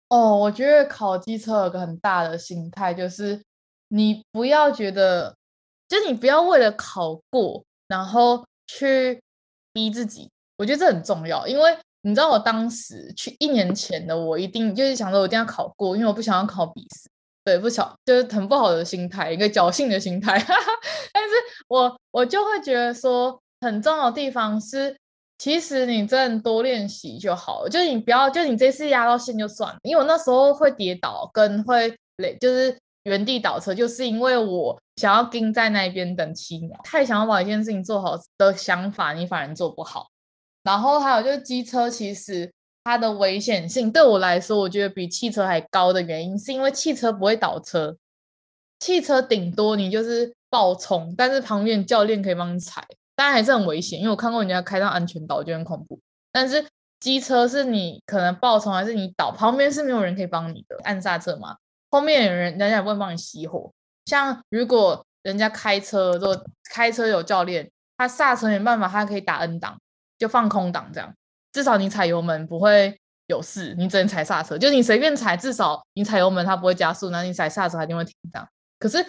[0.09, 3.43] 哦，我觉得考机车有个很大的心态就是。
[3.89, 5.35] 你不要觉得，
[5.89, 9.21] 就你不要为了考过，然后去
[9.73, 10.29] 逼自己。
[10.57, 17.09] 我觉得这很重要，因为你知道，我当时去一年前的我，一定就是想说，我一定要考过，因为我不想要考笔试。
[17.45, 20.33] 对，不巧就是很不好的心态，一个侥幸的心态。
[21.13, 21.35] 但是
[21.69, 24.97] 我我就会觉得说，很重要的地方是，
[25.39, 27.69] 其实你真的多练习就好了。
[27.69, 32.77] 就是你不要，就你这次压到线就算了，因为我那时候会跌倒，跟会累，就是。
[33.07, 40.09] 原地倒车，就是因为我想要盯在那边等七秒，太想要把一件事情做好的想法，你反而做不好。
[40.65, 42.53] 然后还有就是机车，其实
[42.83, 47.97] 它的危险性对我来说，我觉得比汽车还高的原因，是因为汽车不会倒车，
[48.81, 52.85] 汽车顶多你就是爆冲，但是旁边教练可以帮你踩，
[53.15, 56.01] 当然还是很危险，因为我看过人家开到安全岛就很恐怖。
[56.33, 56.67] 但是
[56.99, 61.57] 机车是你可能爆冲还是你倒，旁边是没有人可以帮你的，按刹车嘛。
[61.91, 63.73] 后面有人，人家也不会帮你熄火。
[64.07, 69.81] 像如果人家开车，如果开车有教练，他刹车没办法，他可以打 N 档，
[70.19, 71.13] 就放空档这样。
[71.53, 74.59] 至少你踩油门不会有事，你只能踩刹车。
[74.59, 78.49] 就你随便踩，至少你踩油门它不会加速，那你踩刹车它一定会停这样。
[78.79, 79.05] 可是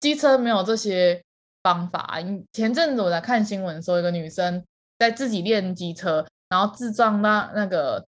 [0.00, 1.22] 机车没有这些
[1.62, 2.18] 方法。
[2.24, 4.64] 你前阵子我在看新闻说，一个女生
[4.98, 8.04] 在自己练机车，然后自撞那那个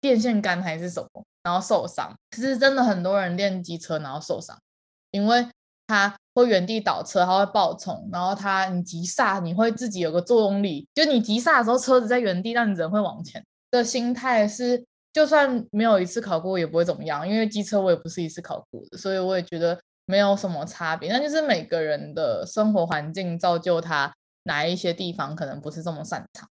[0.00, 1.24] 电线杆还是什么。
[1.44, 4.58] 然后受伤，其实真的很多人练机车然后受伤，
[5.12, 5.46] 因为
[5.86, 13.44] 他会原地倒车，他会爆冲，然后他你急刹，你会自己有个作用力，就你急刹的时候车子在原地，但你人会往前。
[13.70, 19.76] 的心态是，就算没有一次考过也不会怎么样，因为机车我也不是一次考过的，所以我也觉得
[20.06, 21.12] 没有什么差别。
[21.12, 24.14] 那就是每个人的生活环境造就他
[24.44, 26.48] 哪一些地方可能不是这么擅长。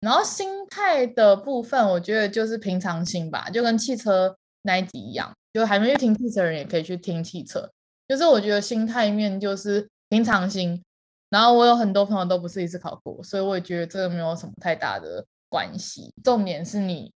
[0.00, 7.70] 然后心态的部分，我觉得就是平常心吧，就跟汽车那一集一样，就还没去听汽车人也可以去听汽车。
[8.08, 10.82] 就是我觉得心态面就是平常心。
[11.28, 16.12] 然后我有很多朋友都不是一次考过，所以我也觉得这个没有什么太大的关系。
[16.24, 17.12] 重点是你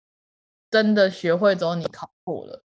[0.70, 2.62] 真的学会之后，你考过了。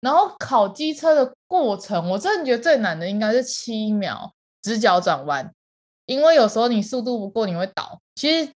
[0.00, 5.52] 然后考机车的过程，我真的觉得最难的应该是七秒直角转弯，
[6.06, 8.00] 因为有时候你速度不够，你会倒。
[8.14, 8.52] 其实。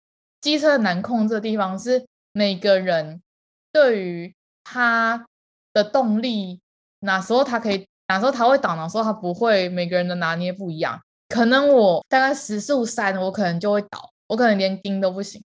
[0.47, 3.21] 机车难控制的地方是每个人
[3.73, 4.33] 对于
[4.63, 5.25] 他
[5.73, 6.61] 的动力，
[7.01, 11.01] 哪时候他可以，哪时候他会倒，哪时候他不会，每个人的拿捏不一样。
[11.27, 15.43] 可能我大概时速三，我可能就会倒，我可能连盯都不行。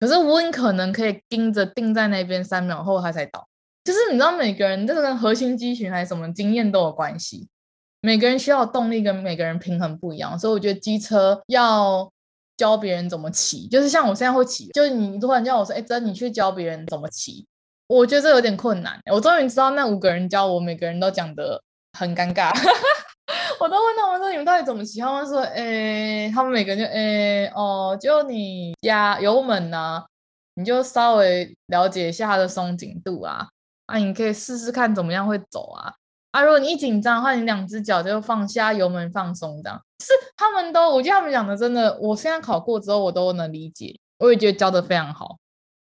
[0.00, 3.46] 可是吴影可能可以盯着定在那边三秒后他才倒。
[3.84, 7.46] 就是你知道，每个人这个核心肌群还是什么经验都有关系。
[8.00, 12.10] 每个人需要动力跟每个人平衡不一样，所以我觉得机车要。
[12.58, 17.46] 教别人怎么骑，就是像我现在会骑，就是你突然叫我说，哎，真你去教别人怎么骑，
[17.86, 19.00] 我觉得这有点困难。
[19.10, 21.62] 我终于知道那五个人教我，每个人都讲得
[21.98, 22.52] 很尴尬。
[23.60, 25.00] 我都问他们说，你们到底怎么骑？
[25.00, 30.04] 他们说，哎，他们每个人就，哎，哦，就你加油门啊，
[30.54, 33.48] 你就稍微了解一下它的松紧度啊，
[33.86, 35.94] 啊，你可以试试看怎么样会走啊。
[36.38, 45.36] 啊，如果你一紧张的话，你两只脚就放下油门放松，这样是他们都，我觉得他们讲的真的，我现在考过之后我都能理解，我也觉得教的非常好。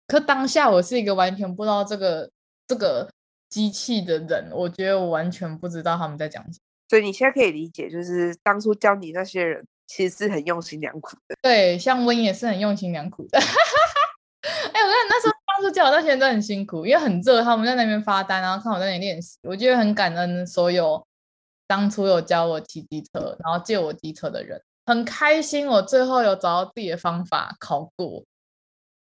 [0.08, 2.28] 可当下我是一个完全不知道这个
[2.68, 3.08] 这个
[3.51, 6.55] 机器的人，我觉得我完全不知道他们在讲什么。
[6.89, 11.36] 所以你现在可以理解，就是当初教你那些人其实是很用心良苦的。
[11.43, 13.38] 对，像温也是很用心良苦的。
[14.74, 15.46] 哎，我觉得那时候。
[15.58, 19.39] 当时教我那些人都很辛苦，因为很热，他们在那边发呆，然后看我在那里练习。
[19.41, 21.03] 我觉得很感恩所有
[21.66, 25.66] 当初有教我骑机车，然后借我机车的人，很开心。
[25.68, 28.24] 我最后有找到自己的方法考过，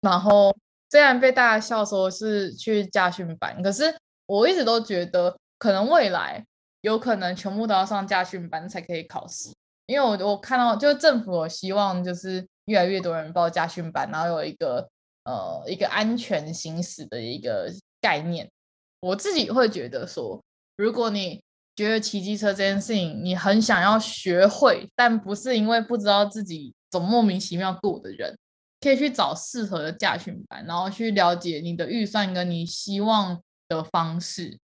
[0.00, 0.52] 然后
[0.90, 3.94] 虽然被大家笑说是去驾训班，可是
[4.26, 6.44] 我一直都觉得，可能未来
[6.80, 9.54] 有可能全部都要上驾训班才可以考试，
[9.86, 14.88] 因为我我看到就是政府有希望就是越来越多人报驾训班，然后有一个。
[15.24, 18.50] 呃，一个安全行驶的一个概念，
[18.98, 20.42] 我自己会觉得说，
[20.76, 21.40] 如果你
[21.76, 28.36] 觉得骑机车这件事情你很想要学会，但不是因为不知道自己怎么莫名其妙过的人，
[28.80, 34.58] 可以去找适合的驾训班，然后去了解你的预算跟你希望的方式，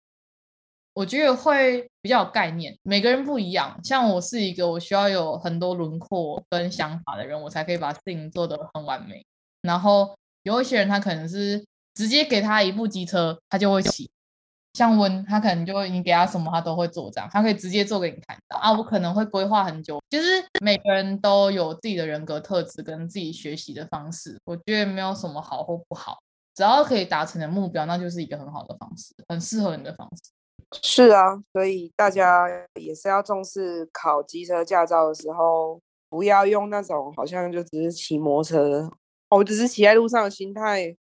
[0.96, 2.76] 我觉得会比较有概念。
[2.82, 9.24] 每个人不一样，像我是一个我需要有很多轮廓跟想法的人，我才可以把事情做得很完美，
[9.62, 10.18] 然后。
[10.48, 14.10] 有一些人，他可能是直接给他一部机车，他就会骑。
[14.74, 18.72] 像温，他可能就会你给他什么，他都会做这样，他可以直接做给你看到啊。
[18.72, 20.28] 我可能会规划很久，就是
[20.64, 26.20] 每个人都有自己的人格特质跟自己学习的方式，我觉得没有什么好或不好，
[26.54, 30.32] 只要可以达成的目标，那就是一个很好的方式，很适合你的方式。
[30.84, 38.92] 是啊，所以大家也是要重视考机车驾照的时候，不要用那种好像就只是骑摩托车。
[39.30, 40.96] 我只是骑在路上的心态，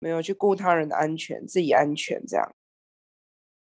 [0.00, 2.54] 没有去顾他人的安全，自己安全这样，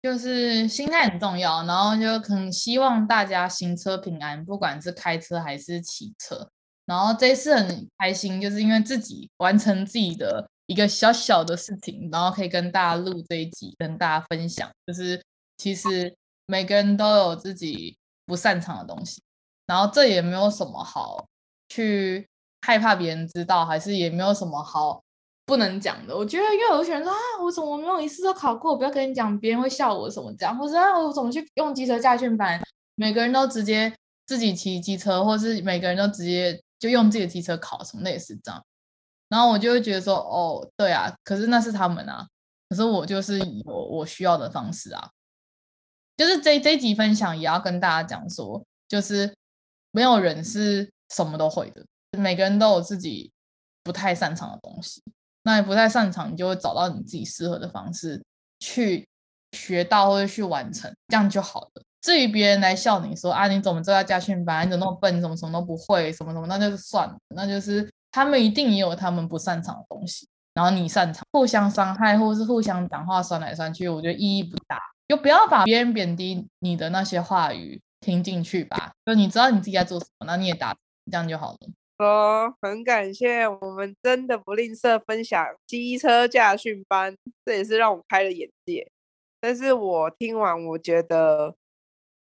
[0.03, 1.63] 就是心态很重要。
[1.65, 6.51] 然后就很希望大家行车平安，不管是开车还是骑车。
[6.87, 14.71] 然后这一次很开心，就是因为自己完成自己的一个小小的事情，然后可以跟大家录这一集，跟大家分享。
[14.87, 15.23] 就是
[15.59, 16.17] 其实
[16.47, 19.23] 每个人都有自己不擅长的东西，
[19.67, 21.29] 然后这也没有什么好
[21.69, 22.27] 去。
[22.63, 25.03] 害怕别人知道，还是也没有什么好
[25.47, 26.17] 不能讲的。
[26.17, 28.77] 我觉得，因为有些人说啊，我怎么没有一次都考过？
[28.77, 32.61] 不要跟你讲，别人会笑我什么这样，或者啊，我怎么去用机车驾训班？
[32.95, 33.95] 每个人都直接
[34.27, 38.63] 自己骑机车，或是每个人都直接就用自己的机车考什么类似这样。
[39.29, 42.27] 然后我就会觉得说，哦，对啊，可是那是他们啊，
[42.69, 45.11] 可是我就是有我需要的方式啊。
[46.17, 49.33] 就是这这一集分享也要跟大家讲说，就是
[49.93, 51.85] 没有人是什么都会的。
[52.17, 53.31] 每个人都有自己
[53.83, 55.03] 不太擅长的东西，
[55.43, 58.23] 那你不太擅长，你就会找到你自己适合的方式
[58.61, 59.07] 去
[59.53, 61.83] 学到或者去完成，这样就好了。
[62.01, 64.67] 至于别人来笑你说啊，你怎么知道驾训班？
[64.67, 65.21] 你怎么那么笨？
[65.21, 66.13] 怎么什么都不会？
[66.13, 66.47] 什么什么？
[66.47, 74.81] 那就是算了，那就是他们一定也有他们不擅长的东西，然后你擅长，互相伤害或是互相讲话酸来酸去，我觉得意义不大。
[75.09, 78.93] 就不要把别人贬低你的那些话语听进去吧。
[79.07, 80.77] 就你知道你自己在做什么，那你也答
[81.11, 81.59] 这样就好了。
[81.99, 88.89] 说很感谢，我们真的不吝啬分享机车驾训班，这也是让我开了眼界。
[89.41, 91.57] 但是我听完，我觉得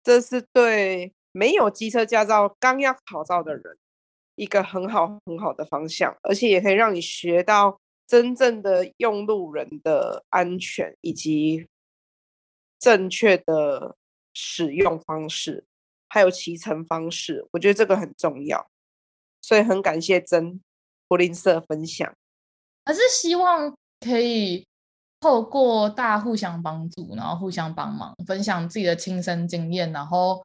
[0.02, 3.78] 这是对没有机车驾照刚要考照的人
[4.36, 11.68] 一个很好很好的方向，而且也可以让你学到真正的用路人的安全以及
[12.80, 13.98] 正确的
[14.34, 15.66] 使用方式，
[16.08, 17.46] 还有骑乘方式。
[17.52, 18.66] 我觉得这个很重要。
[19.46, 20.60] 所以很感谢真
[21.08, 22.12] 不吝啬分享，
[22.84, 24.66] 还是希望可以
[25.20, 30.44] 透过大家互相帮助，然后互相帮忙，分享自己的亲身经验，然后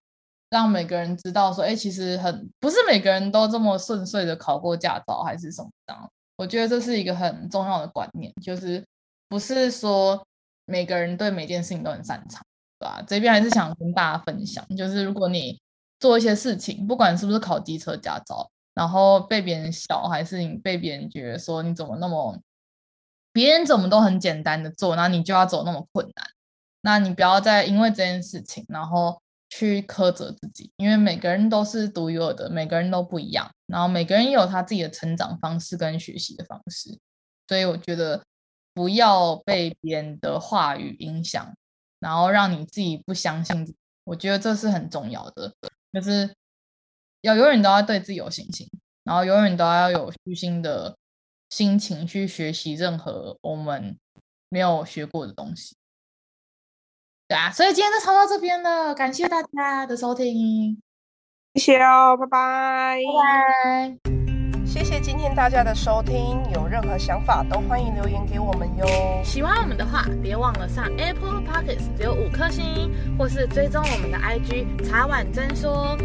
[0.51, 5.97] 让每个人知道说，哎，其实很不是每个人都这么顺遂的考过驾照，还是什么的。
[6.37, 8.85] 我觉得这是一个很重要的观念，就是
[9.31, 10.23] 不是说
[10.67, 12.45] 每个人对每件事情都很擅长，
[12.79, 13.03] 对吧？
[13.09, 15.59] 这边还是想跟大家分享，就是如果你
[15.99, 18.47] 做一些事情，不管是不是考机车驾照。
[18.75, 22.39] 然后被别人笑，还是你被别人觉得说你怎么那么，
[23.33, 26.27] 别人怎么都很简单的做，那你就要走那么困难？
[26.83, 36.99] 那你不要再因为这件事情，然后去苛责自己，因为每个人都是独一无二的，每个人都不一样，然后每个人有他自己的成长方式跟学习的方式，
[37.49, 38.25] 所以我觉得
[38.73, 41.53] 不要被别人的话语影响，
[41.99, 45.53] 然后让你自己不相信，我觉得这是很重要的，
[45.93, 46.35] 就是
[47.23, 48.69] 要永远都要对自己有信心，
[49.05, 50.97] 然后永远都要有虚心的
[51.51, 53.99] 心情去学习任何我们
[54.49, 55.77] 没有学过的东西。
[57.29, 60.81] 对啊，所以今天就抄到这边了，感谢大家的收听，
[61.55, 64.11] 谢谢哦，拜拜，拜拜，
[64.67, 68.87] 谢谢今天大家的收听，有任何想法都欢迎留言给我们哟。
[69.25, 75.97] 喜欢我们的话，别忘了上 Apple Podcast 留五颗星，或是追踪我们的 IG 茶碗真说。